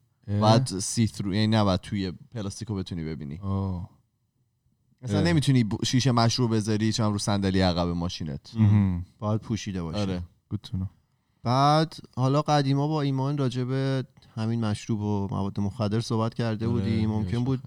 باید 0.41 0.65
سی 0.79 1.07
ثرو 1.07 1.33
یعنی 1.33 1.47
نباید 1.47 1.79
توی 1.79 2.11
پلاستیکو 2.31 2.75
بتونی 2.75 3.03
ببینی 3.03 3.39
آه. 3.43 3.89
مثلا 5.01 5.17
اه. 5.19 5.23
نمی‌تونی 5.25 5.63
ب- 5.63 5.85
شیشه 5.85 6.11
مشروب 6.11 6.55
بذاری 6.55 6.93
چون 6.93 7.11
رو 7.13 7.17
صندلی 7.17 7.59
عقب 7.61 7.87
ماشینت. 7.87 8.51
باید 9.19 9.41
پوشیده 9.41 9.81
باشه 9.83 9.99
آره. 9.99 10.23
بعد 11.43 11.95
حالا 12.15 12.41
قدیما 12.41 12.87
با 12.87 13.01
ایمان 13.01 13.37
راجع 13.37 13.63
به 13.63 14.03
همین 14.35 14.65
مشروب 14.65 15.01
و 15.01 15.27
مواد 15.31 15.59
مخدر 15.59 16.01
صحبت 16.01 16.33
کرده 16.33 16.67
آره، 16.67 16.73
بودیم 16.73 17.09
ممکن 17.09 17.43
بود 17.43 17.59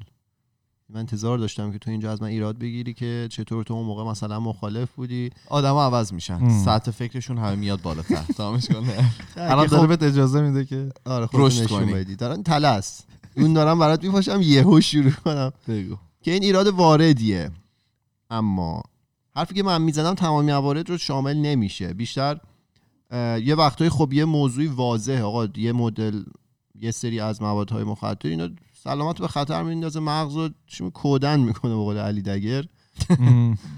من 0.91 1.01
انتظار 1.01 1.39
داشتم 1.39 1.73
که 1.73 1.79
تو 1.79 1.91
اینجا 1.91 2.13
از 2.13 2.23
من 2.23 2.29
ایراد 2.29 2.59
بگیری 2.59 2.95
که 2.95 3.29
چطور 3.31 3.65
تو 3.65 3.75
اون 3.75 3.87
موقع 3.87 4.05
مثلا 4.05 4.41
مخالف 4.41 4.93
بودی. 4.93 5.31
آدما 5.49 5.85
عوض 5.85 6.13
میشن. 6.13 6.49
سطح 6.65 6.91
فکرشون 6.91 7.39
همه 7.39 7.55
میاد 7.55 7.83
بالاتر. 7.83 8.23
تمامش 8.39 8.69
کنه. 8.69 9.13
الان 9.37 9.65
که 9.65 9.71
داره 9.71 9.83
خب- 9.83 9.89
بهت 9.89 10.03
اجازه 10.03 10.41
میده 10.41 10.65
که 10.65 10.89
آره 11.05 11.29
رشد 11.33 11.63
نشون 11.63 11.81
کنی. 11.81 11.93
بدی. 11.93 12.17
دارن 12.17 12.43
تلس. 12.43 13.03
اون 13.37 13.53
دارم 13.53 13.79
برات 13.79 14.05
میپاشم 14.05 14.41
یهو 14.43 14.81
شروع 14.81 15.11
کنم. 15.11 15.53
بگو. 15.69 15.97
که 16.23 16.31
این 16.33 16.43
ایراد 16.43 16.67
واردیه. 16.67 17.51
اما 18.31 18.83
حرفی 19.37 19.55
که 19.55 19.63
من 19.63 19.83
می‌زنم 19.83 20.15
تمام 20.15 20.45
موارد 20.45 20.91
رو 20.91 20.99
شامل 20.99 21.37
نمیشه. 21.37 21.95
بیشتر 21.95 22.41
یه 23.43 23.55
وقتای 23.55 23.89
خب 23.89 24.13
یه 24.13 24.25
موضوعی 24.25 24.67
واضحه. 24.67 25.23
آقا 25.23 25.49
یه 25.57 25.73
مدل 25.73 26.23
یه 26.81 26.91
سری 26.91 27.21
از 27.21 27.43
موادهای 27.43 27.85
مخدر 27.85 28.31
اینا 28.31 28.49
سلامت 28.73 29.19
به 29.19 29.29
خطر 29.29 29.63
میندازه 29.63 30.01
مغز 30.01 30.37
رو 30.37 30.49
چی 30.67 30.91
کودن 30.91 31.41
می‌کنه 31.41 31.71
به 31.71 31.77
قول 31.77 31.97
علی 31.97 32.23
دگر. 32.23 32.65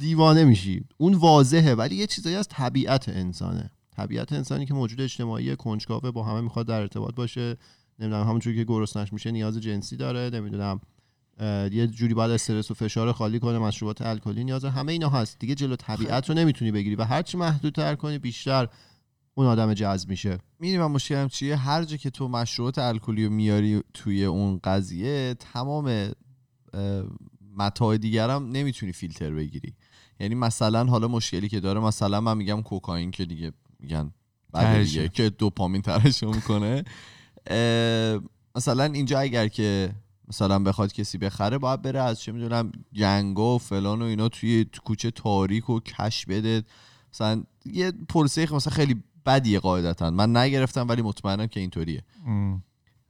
دیوانه 0.01 0.45
میشی. 0.45 0.85
اون 0.97 1.15
واضحه 1.15 1.75
ولی 1.75 1.97
یه 1.97 2.07
چیزایی 2.07 2.37
از 2.37 2.49
طبیعت 2.49 3.09
انسانه. 3.09 3.71
طبیعت 3.97 4.33
انسانی 4.33 4.67
که 4.67 4.75
موجود 4.75 5.01
اجتماعی 5.01 5.57
کنجکاوه 5.57 6.11
با 6.11 6.23
همه 6.23 6.41
می‌خواد 6.41 6.67
در 6.67 6.81
ارتباط 6.81 7.15
باشه. 7.15 7.57
نمی‌دونم 7.99 8.27
همونجوری 8.27 8.57
که 8.57 8.65
گرسنش 8.65 9.13
میشه 9.13 9.31
نیاز 9.31 9.61
جنسی 9.61 9.97
داره. 9.97 10.31
نمی‌دونم 10.31 10.81
یه 11.73 11.87
جوری 11.87 12.15
باید 12.15 12.31
استرس 12.31 12.71
و 12.71 12.75
فشار 12.75 13.13
خالی 13.13 13.41
کنه 13.41 13.59
مشروبات 13.59 14.03
الکلی 14.03 14.45
نیاز 14.45 14.65
همه 14.65 14.93
اینا 14.93 15.09
هست. 15.09 15.39
دیگه 15.39 15.55
جلو 15.55 15.77
طبیعت 15.77 16.29
رو 16.29 16.35
نمی‌تونی 16.35 16.73
بگیری 16.73 16.97
و 16.97 17.05
هرچی 17.05 17.39
محدودتر 17.39 17.95
کنی 17.95 18.19
بیشتر 18.19 18.69
اون 19.41 19.49
آدم 19.49 19.75
جذب 19.75 20.09
میشه. 20.09 20.39
می‌دونی 20.59 20.79
من 20.79 20.87
مشکلم 20.87 21.29
چیه؟ 21.29 21.57
هر 21.57 21.85
جا 21.85 21.97
که 21.97 22.11
تو 22.11 22.29
مشروبات 22.29 22.79
الکلی 22.79 23.25
رو 23.25 23.33
میاری 23.33 23.83
توی 23.95 24.25
اون 24.25 24.61
قضیه 24.65 25.35
تمام 25.35 26.11
متاع 27.57 27.97
دیگرم 27.97 28.51
نمی‌تونی 28.51 28.93
فیلتر 28.93 29.31
بگیری. 29.31 29.75
یعنی 30.21 30.35
مثلا 30.35 30.85
حالا 30.85 31.09
مشکلی 31.09 31.49
که 31.49 31.61
داره 31.61 31.81
مثلا 31.81 32.21
من 32.21 32.37
میگم 32.37 32.63
کوکائین 32.63 33.11
که 33.11 33.25
دیگه 33.25 33.53
میگن 33.79 34.13
بعد 34.53 34.83
دیگه. 34.83 35.09
که 35.09 35.31
دوپامین 35.31 35.83
ترشح 35.83 36.27
می‌کنه. 36.27 36.85
مثلا 38.57 38.85
اینجا 38.85 39.19
اگر 39.19 39.49
که 39.49 39.93
مثلا 40.29 40.59
بخواد 40.59 40.93
کسی 40.93 41.19
بخره 41.19 41.59
باید 41.59 41.83
بره 41.83 42.01
از 42.01 42.21
چه 42.21 42.33
می‌دونم 42.33 42.73
گنگا 42.97 43.55
و 43.55 43.59
فلان 43.59 44.03
و 44.03 44.05
اینا 44.05 44.29
توی 44.29 44.67
تو 44.73 44.83
کوچه 44.83 45.11
تاریک 45.11 45.71
و 45.71 45.81
کش 45.81 46.27
بده. 46.27 46.63
مثلا 47.15 47.43
یه 47.65 47.93
پروسه 48.09 48.55
مثلا 48.55 48.73
خیلی 48.73 49.03
بدیه 49.27 49.59
قاعدتا. 49.59 50.11
من 50.11 50.37
نگرفتم 50.37 50.89
ولی 50.89 51.03
مطمئنم 51.03 51.47
که 51.47 51.61
اینطوریه. 51.61 52.03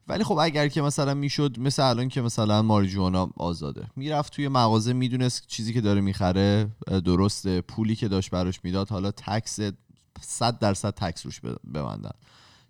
ولی 0.09 0.25
خب 0.25 0.39
اگر 0.39 0.69
که 0.69 0.83
مثلا 0.83 1.15
می‌شد 1.15 1.59
مثل 1.59 1.83
الان 1.83 2.09
که 2.09 2.21
مثلا 2.21 2.63
ماریجوانا 2.63 3.31
آزاده. 3.37 3.87
می‌رفت 3.97 4.33
توی 4.33 4.49
مغازه 4.49 4.93
می‌دونست 4.93 5.47
چیزی 5.47 5.73
که 5.73 5.81
داره 5.81 6.01
می‌خره 6.01 6.69
درسته. 7.05 7.61
پولی 7.61 7.97
که 7.97 8.09
داشت 8.09 8.31
براش 8.31 8.61
می‌داد 8.65 8.89
حالا 8.89 9.11
tax 9.11 9.61
100 10.21 10.59
درصد 10.59 10.95
tax 10.95 11.27
روش 11.27 11.41
ببندن. 11.75 12.11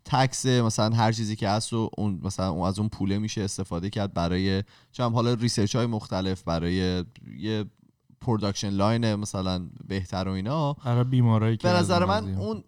tax 0.05 0.47
مثلا 0.47 0.97
هر 0.97 1.13
چیزی 1.13 1.37
که 1.37 1.49
هست 1.49 1.73
و 1.73 1.91
اون 1.99 2.21
مثلا 2.23 2.51
اون 2.51 2.69
از 2.69 2.79
اون 2.79 2.89
پوله 2.89 3.19
میشه 3.19 3.43
استفاده 3.43 3.91
کرد 3.91 4.15
برای 4.15 4.63
چون 4.93 5.13
حالا 5.13 5.35
research 5.35 5.77
های 5.77 5.87
مختلف 5.87 6.43
برای 6.43 7.05
یه 7.39 7.65
production 8.21 8.71
line 8.71 9.15
مثلا 9.15 9.67
بهتر 9.89 10.29
و 10.29 10.33
اینا. 10.33 10.73
برای 10.73 11.05
بیمارایی 11.05 11.57
که 11.57 11.69
به 11.69 11.75
نظر 11.75 12.05
من. 12.05 12.35
اون 12.35 12.65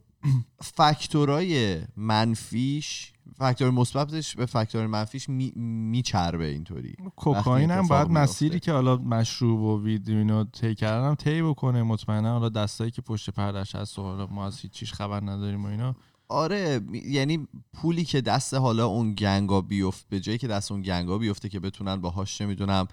فاکتورای 0.60 1.82
منفیش 1.96 3.12
فاکتور 3.36 3.70
مثبتش 3.70 4.36
به 4.36 4.46
فاکتور 4.46 4.86
منفیش 4.86 5.28
می- 5.28 5.52
میچربه 5.90 6.44
اینطوری 6.46 6.94
کوکائین 7.16 7.70
هم 7.70 7.86
باید. 7.88 8.10
مسیری 8.10 8.60
که 8.60 8.72
حالا 8.72 8.96
مشروب 8.96 9.60
و 9.60 9.82
weed 9.84 10.08
و 10.10 10.12
اینو 10.12 10.44
طی 10.44 10.74
کردن 10.74 11.08
هم 11.08 11.14
طی 11.14 11.42
بکنه 11.42 11.82
مطمئنا 11.82 12.32
حالا 12.32 12.48
دستایی 12.48 12.90
که 12.90 13.02
پشت 13.02 13.30
پردش 13.30 13.74
هست 13.74 13.98
و 13.98 14.02
حالا 14.02 14.26
ما 14.26 14.46
از 14.46 14.60
هیچ 14.60 14.72
چیش 14.72 14.92
خبر 14.92 15.20
نداریم 15.24 15.64
و 15.64 15.68
اینا 15.68 15.96
آره 16.32 16.80
یعنی 16.92 17.48
پولی 17.72 18.04
که 18.04 18.20
دست 18.20 18.54
حالا 18.54 18.86
اون 18.86 19.14
gang 19.14 19.51
ا 19.51 19.60
بیفت 19.60 20.06
به 20.08 20.20
جایی 20.20 20.38
که 20.38 20.48
دست 20.48 20.72
اون 20.72 20.82
gang 20.82 21.11
ا 21.11 21.18
بیفته 21.18 21.48
که 21.48 21.60
بتونن 21.60 21.96
باهاش 21.96 22.38
چه 22.38 22.46
می‌دونم 22.46 22.88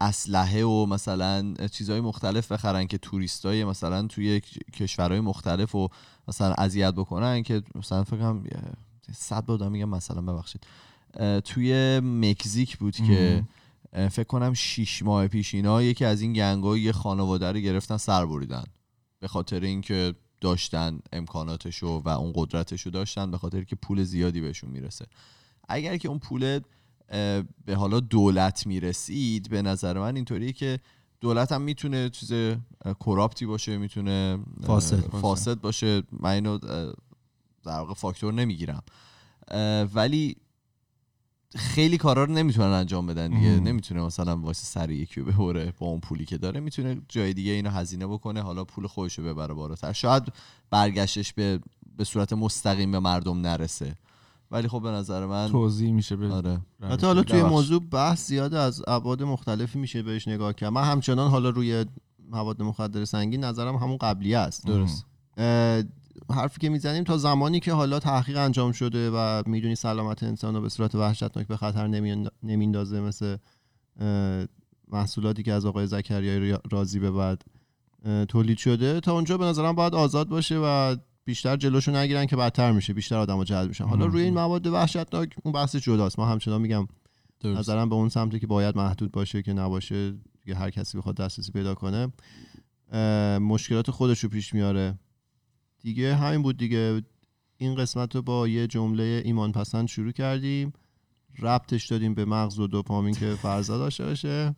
اسلحه 0.00 0.64
و 0.64 0.86
مثلا 0.86 1.54
چیزهای 1.72 2.00
مختلف 2.00 2.52
بخرن 2.52 2.86
که 2.86 2.98
توریستای 2.98 3.64
مثلا 3.64 4.06
توی 4.06 4.40
کشورهای 4.74 5.20
مختلف 5.20 5.74
و 5.74 5.88
مثلا 6.28 6.54
اذیت 6.58 6.94
بکنن 6.94 7.42
که 7.42 7.62
مثلا 7.74 8.04
فکر 8.04 8.16
کنم 8.16 8.44
صد 9.12 9.44
بار 9.44 9.58
دارم 9.58 9.72
میگم 9.72 9.88
مثلا 9.88 10.22
ببخشید. 10.22 10.66
توی 11.44 12.00
مکزیک 12.00 12.78
بود 12.78 12.96
که 12.96 13.44
فکر 13.92 14.24
کنم 14.24 14.54
شیش 14.54 15.02
ماه 15.02 15.28
پیش 15.28 15.54
اینا 15.54 15.82
یکی 15.82 16.04
از 16.04 16.20
این 16.20 16.32
گنگ‌ها 16.32 16.78
یه 16.78 16.92
خانواده 16.92 17.52
رو 17.52 17.58
گرفتن 17.58 17.96
سر 17.96 18.26
بریدن. 18.26 18.64
به 19.20 19.28
خاطر 19.28 19.60
اینکه 19.60 20.14
داشتن 20.42 20.98
امکاناتشو 21.12 22.02
و 22.04 22.08
اون 22.08 22.32
قدرتشو 22.34 22.90
داشتن 22.90 23.30
به 23.30 23.38
خاطر 23.38 23.64
که 23.64 23.76
پول 23.76 24.04
زیادی 24.04 24.40
بهشون 24.40 24.70
می‌رسه. 24.70 25.06
اگر 25.68 25.96
که 25.96 26.08
اون 26.08 26.18
پول 26.18 26.60
به 27.64 27.74
حالا 27.76 28.00
دولت 28.00 28.66
می‌رسید 28.66 29.50
به 29.50 29.62
نظر 29.62 29.98
من 29.98 30.16
اینطوریه 30.16 30.52
که 30.52 30.80
دولت 31.20 31.52
هم 31.52 31.62
می‌تونه 31.62 32.10
چیز 32.10 32.32
کراپتی 33.00 33.46
باشه 33.46 33.78
می‌تونه 33.78 34.38
فاسد. 34.66 35.00
فاسد 35.00 35.60
باشه. 35.60 36.02
من 36.12 36.30
اینو 36.30 36.58
در 36.58 37.78
واقع 37.78 37.94
فاکتور 37.94 38.32
نمی‌گیرم. 38.32 38.82
ولی 39.94 40.36
خیلی 41.54 41.98
کارا 41.98 42.24
رو 42.24 42.32
نمی‌تونن 42.32 42.68
انجام 42.68 43.06
بدن 43.06 43.28
دیگه. 43.28 43.50
مم. 43.50 43.68
نمی‌تونه 43.68 44.02
مثلا 44.02 44.36
واسه 44.36 44.64
سر 44.64 44.90
یکی 44.90 45.20
رو 45.20 45.26
ببره 45.32 45.72
با 45.78 45.86
اون 45.86 46.00
پولی 46.00 46.24
که 46.24 46.38
داره. 46.38 46.60
می‌تونه 46.60 47.00
جای 47.08 47.32
دیگه 47.32 47.52
اینو 47.52 47.70
هزینه 47.70 48.06
بکنه 48.06 48.42
حالا 48.42 48.64
پول 48.64 48.86
خودش 48.86 49.18
رو 49.18 49.24
ببره 49.24 49.54
بالاتر. 49.54 49.92
شاید 49.92 50.22
برگشتش 50.70 51.32
به 51.32 51.60
به 51.96 52.04
صورت 52.04 52.32
مستقیم 52.32 52.92
به 52.92 52.98
مردم 52.98 53.40
نرسه. 53.40 53.96
ولی 54.50 54.68
خب 54.68 54.82
به 54.82 54.90
نظر 54.90 55.26
من 55.26 55.48
توضیح 55.48 55.92
میشه 55.92 56.16
به 56.16 56.32
آره. 56.32 56.60
حتی 56.82 57.06
حالا 57.06 57.22
توی. 57.22 57.42
موضوع 57.42 57.82
بحث 57.90 58.26
زیاده 58.26 58.58
از 58.58 58.82
ابعاد 58.86 59.22
مختلفی 59.22 59.78
میشه 59.78 60.02
بهش 60.02 60.28
نگاه 60.28 60.52
کرد. 60.52 60.72
من 60.72 60.84
همچنان 60.84 61.30
حالا 61.30 61.48
روی 61.48 61.84
مواد 62.30 62.62
مخدر 62.62 63.04
سنگین 63.04 63.44
نظرم 63.44 63.76
همون 63.76 63.96
قبلی 63.96 64.34
است. 64.34 64.66
درست. 64.66 65.06
حرفی 66.30 66.60
که 66.60 66.68
می‌زنیم 66.68 67.04
تا 67.04 67.18
زمانی 67.18 67.60
که 67.60 67.72
حالا 67.72 67.98
تحقیق 67.98 68.36
انجام 68.36 68.72
شده 68.72 69.10
و 69.10 69.42
می‌دونی 69.46 69.74
سلامت 69.74 70.22
انسان 70.22 70.54
رو 70.54 70.60
به 70.60 70.68
صورت 70.68 70.94
وحشتناک 70.94 71.46
به 71.46 71.56
خطر 71.56 71.86
نمیندازه 72.42 73.00
مثل 73.00 73.36
محصولاتی 74.88 75.42
که 75.42 75.52
از 75.52 75.66
آقای 75.66 75.86
زکریای 75.86 76.58
رازی 76.70 76.98
به 76.98 77.10
بعد 77.10 77.44
تولید 78.28 78.58
شده 78.58 79.00
تا 79.00 79.12
اونجا 79.12 79.38
به 79.38 79.44
نظرم 79.44 79.74
باید 79.74 79.94
آزاد 79.94 80.28
باشه 80.28 80.58
و 80.58 80.96
بیشتر 81.24 81.56
جلوشو 81.56 81.92
نگیرن 81.92 82.26
که 82.26 82.36
بدتر 82.36 82.72
میشه 82.72 82.92
بیشتر 82.92 83.16
آدمو 83.16 83.44
جلب 83.44 83.68
میشن. 83.68 83.84
حالا 83.84 84.06
روی 84.06 84.22
این 84.22 84.34
مواد 84.34 84.66
وحشتناک 84.66 85.36
اون 85.44 85.52
بحث 85.52 85.76
جداست. 85.76 86.18
ما 86.18 86.26
همچنان 86.26 86.60
میگم 86.60 86.88
درست. 87.40 87.58
نظرم 87.58 87.88
به 87.88 87.94
اون 87.94 88.08
سمتی 88.08 88.40
که 88.40 88.46
باید 88.46 88.76
محدود 88.76 89.12
باشه 89.12 89.42
که 89.42 89.52
نباشه 89.52 90.10
دیگه 90.44 90.54
هر 90.54 90.70
کسی 90.70 90.98
بخواد 90.98 91.16
دسترسی 91.16 91.52
پیدا 91.52 91.74
کنه 91.74 92.12
مشکلات 93.38 93.90
خودش 93.90 94.20
رو 94.20 94.28
پیش 94.28 94.54
میاره. 94.54 94.98
دیگه 95.82 96.16
همین 96.16 96.42
بود 96.42 96.56
دیگه. 96.56 97.02
این 97.56 97.74
قسمت 97.74 98.16
رو 98.16 98.22
با 98.22 98.48
یه 98.48 98.66
جمله 98.66 99.22
ایمان 99.24 99.52
پسند 99.52 99.88
شروع 99.88 100.12
کردیم. 100.12 100.72
ربطش 101.38 101.86
دادیم 101.86 102.14
به 102.14 102.24
مغز 102.24 102.58
و 102.58 102.66
دوپامین 102.66 103.14
که 103.14 103.34
فرزا 103.34 103.78
داشته 103.78 104.04
باشه 104.04 104.56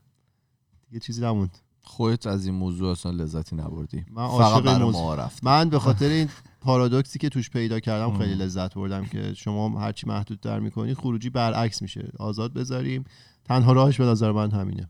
دیگه 0.88 1.00
چیزی 1.00 1.22
نموند. 1.22 1.58
خودت 1.82 2.26
از 2.26 2.46
این 2.46 2.54
موضوع 2.54 2.90
اصلا 2.90 3.12
لذتی 3.12 3.56
نبردی. 3.56 4.04
من 4.10 4.28
فقط 4.28 4.40
عاشق 4.40 4.54
این 4.54 4.64
برای 4.64 4.84
موضوع 4.84 5.28
من 5.42 5.68
به 5.68 5.78
خاطر 5.78 6.08
این 6.08 6.28
پارادوکسی 6.60 7.18
که 7.18 7.28
توش 7.28 7.50
پیدا 7.50 7.80
کردم 7.80 8.18
خیلی 8.18 8.34
لذت 8.34 8.74
بردم 8.74 9.04
که 9.04 9.34
شما 9.34 9.80
هرچی 9.80 10.06
محدود 10.06 10.40
در 10.40 10.60
می‌کنی 10.60 10.94
خروجی 10.94 11.30
برعکس 11.30 11.82
میشه. 11.82 12.12
آزاد 12.18 12.52
بذاریم. 12.52 13.04
تنها 13.44 13.72
راهش 13.72 14.00
به 14.00 14.06
نظر 14.06 14.32
من 14.32 14.50
همینه. 14.50 14.82
من 14.82 14.88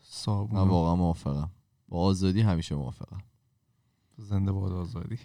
صابون. 0.00 0.68
واقعا 0.68 0.96
موافقم. 0.96 1.50
با 1.88 1.98
آزادی 1.98 2.40
همیشه 2.40 2.74
موافقم. 2.74 3.18
زنده 4.18 4.52
باد 4.52 4.72
آزادی. 4.72 5.18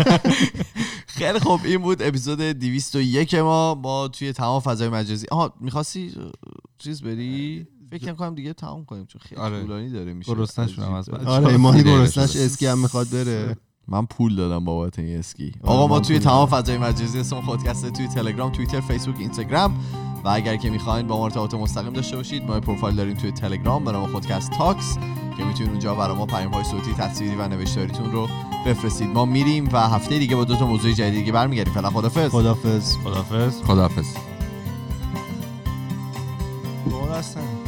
خیلی 1.06 1.38
خوب. 1.38 1.60
این 1.64 1.78
بود 1.78 2.02
اپیزود 2.02 2.40
201 2.40 3.34
ما 3.34 3.74
ما 3.74 4.08
توی 4.08 4.32
تمام 4.32 4.60
فضای 4.60 4.88
مجازی. 4.88 5.26
آها 5.30 5.52
می‌خواستی 5.60 6.12
چیز 6.78 7.02
بری؟ 7.02 7.66
فکر 7.90 8.12
کنم 8.12 8.34
دیگه 8.34 8.52
تمام 8.52 8.84
کنیم 8.84 9.06
چون 9.06 9.20
خیلی 9.24 9.40
آره. 9.40 9.60
طولانی 9.62 9.90
داره 9.90 10.14
میشه. 10.14 10.34
گرسنه‌شونم 10.34 10.92
از 10.92 11.08
بعد. 11.08 11.24
آره 11.24 11.46
ایمانی 11.46 11.82
گرسنش. 11.82 12.36
اسکی 12.36 12.66
هم 12.66 12.78
می‌خواد 12.78 13.10
بره. 13.10 13.56
من 13.88 14.06
پول 14.06 14.36
دادم 14.36 14.64
بابت 14.64 14.98
این 14.98 15.18
اسکی. 15.18 15.52
آره، 15.62 15.72
آقا 15.74 15.86
ما 15.86 16.00
توی 16.00 16.18
تمام. 16.18 16.46
فضای 16.48 16.78
مجازی 16.78 17.20
اسم 17.20 17.40
خودکسته 17.40 17.90
توی 17.90 18.08
تلگرام 18.08 18.52
توییتر 18.52 18.80
فیسبوک 18.80 19.16
اینستاگرام. 19.18 19.80
و 20.24 20.28
اگر 20.28 20.56
که 20.56 20.70
می‌خواین 20.70 21.06
با 21.06 21.18
ما 21.18 21.24
ارتباط 21.24 21.54
مستقیم 21.54 21.92
داشته 21.92 22.16
باشید 22.16 22.42
ما 22.42 22.60
پروفایل 22.60 22.96
داریم 22.96 23.16
توی 23.16 23.32
تلگرام 23.32 23.84
به 23.84 23.92
نام 23.92 24.12
خودکست 24.12 24.50
تاکس. 24.50 24.98
که 25.40 25.46
می‌تونید 25.46 25.70
اونجا 25.70 25.94
برای 25.94 26.16
ما 26.16 26.26
پیام 26.26 26.52
های 26.52 26.64
صوتی 26.64 26.92
تصویری 26.92 27.36
و 27.36 27.48
نوشتاریتون 27.48 28.12
رو 28.12 28.28
بفرستید. 28.66 29.08
ما 29.08 29.24
میریم 29.24 29.68
و 29.72 29.80
هفته 29.80 30.18
دیگه 30.18 30.36
با 30.36 30.44
دو 30.44 30.56
تا 30.56 30.66
موضوع 30.66 30.92
جدید 30.92 31.14
دیگه 31.14 31.32
برمیگردیم. 31.32 31.72
فعلا 31.72 31.90
خدافظ. 31.90 32.30
خدافظ. 32.30 32.96
خدافظ. 33.62 34.16
دور 36.90 37.10
هستن 37.18 37.59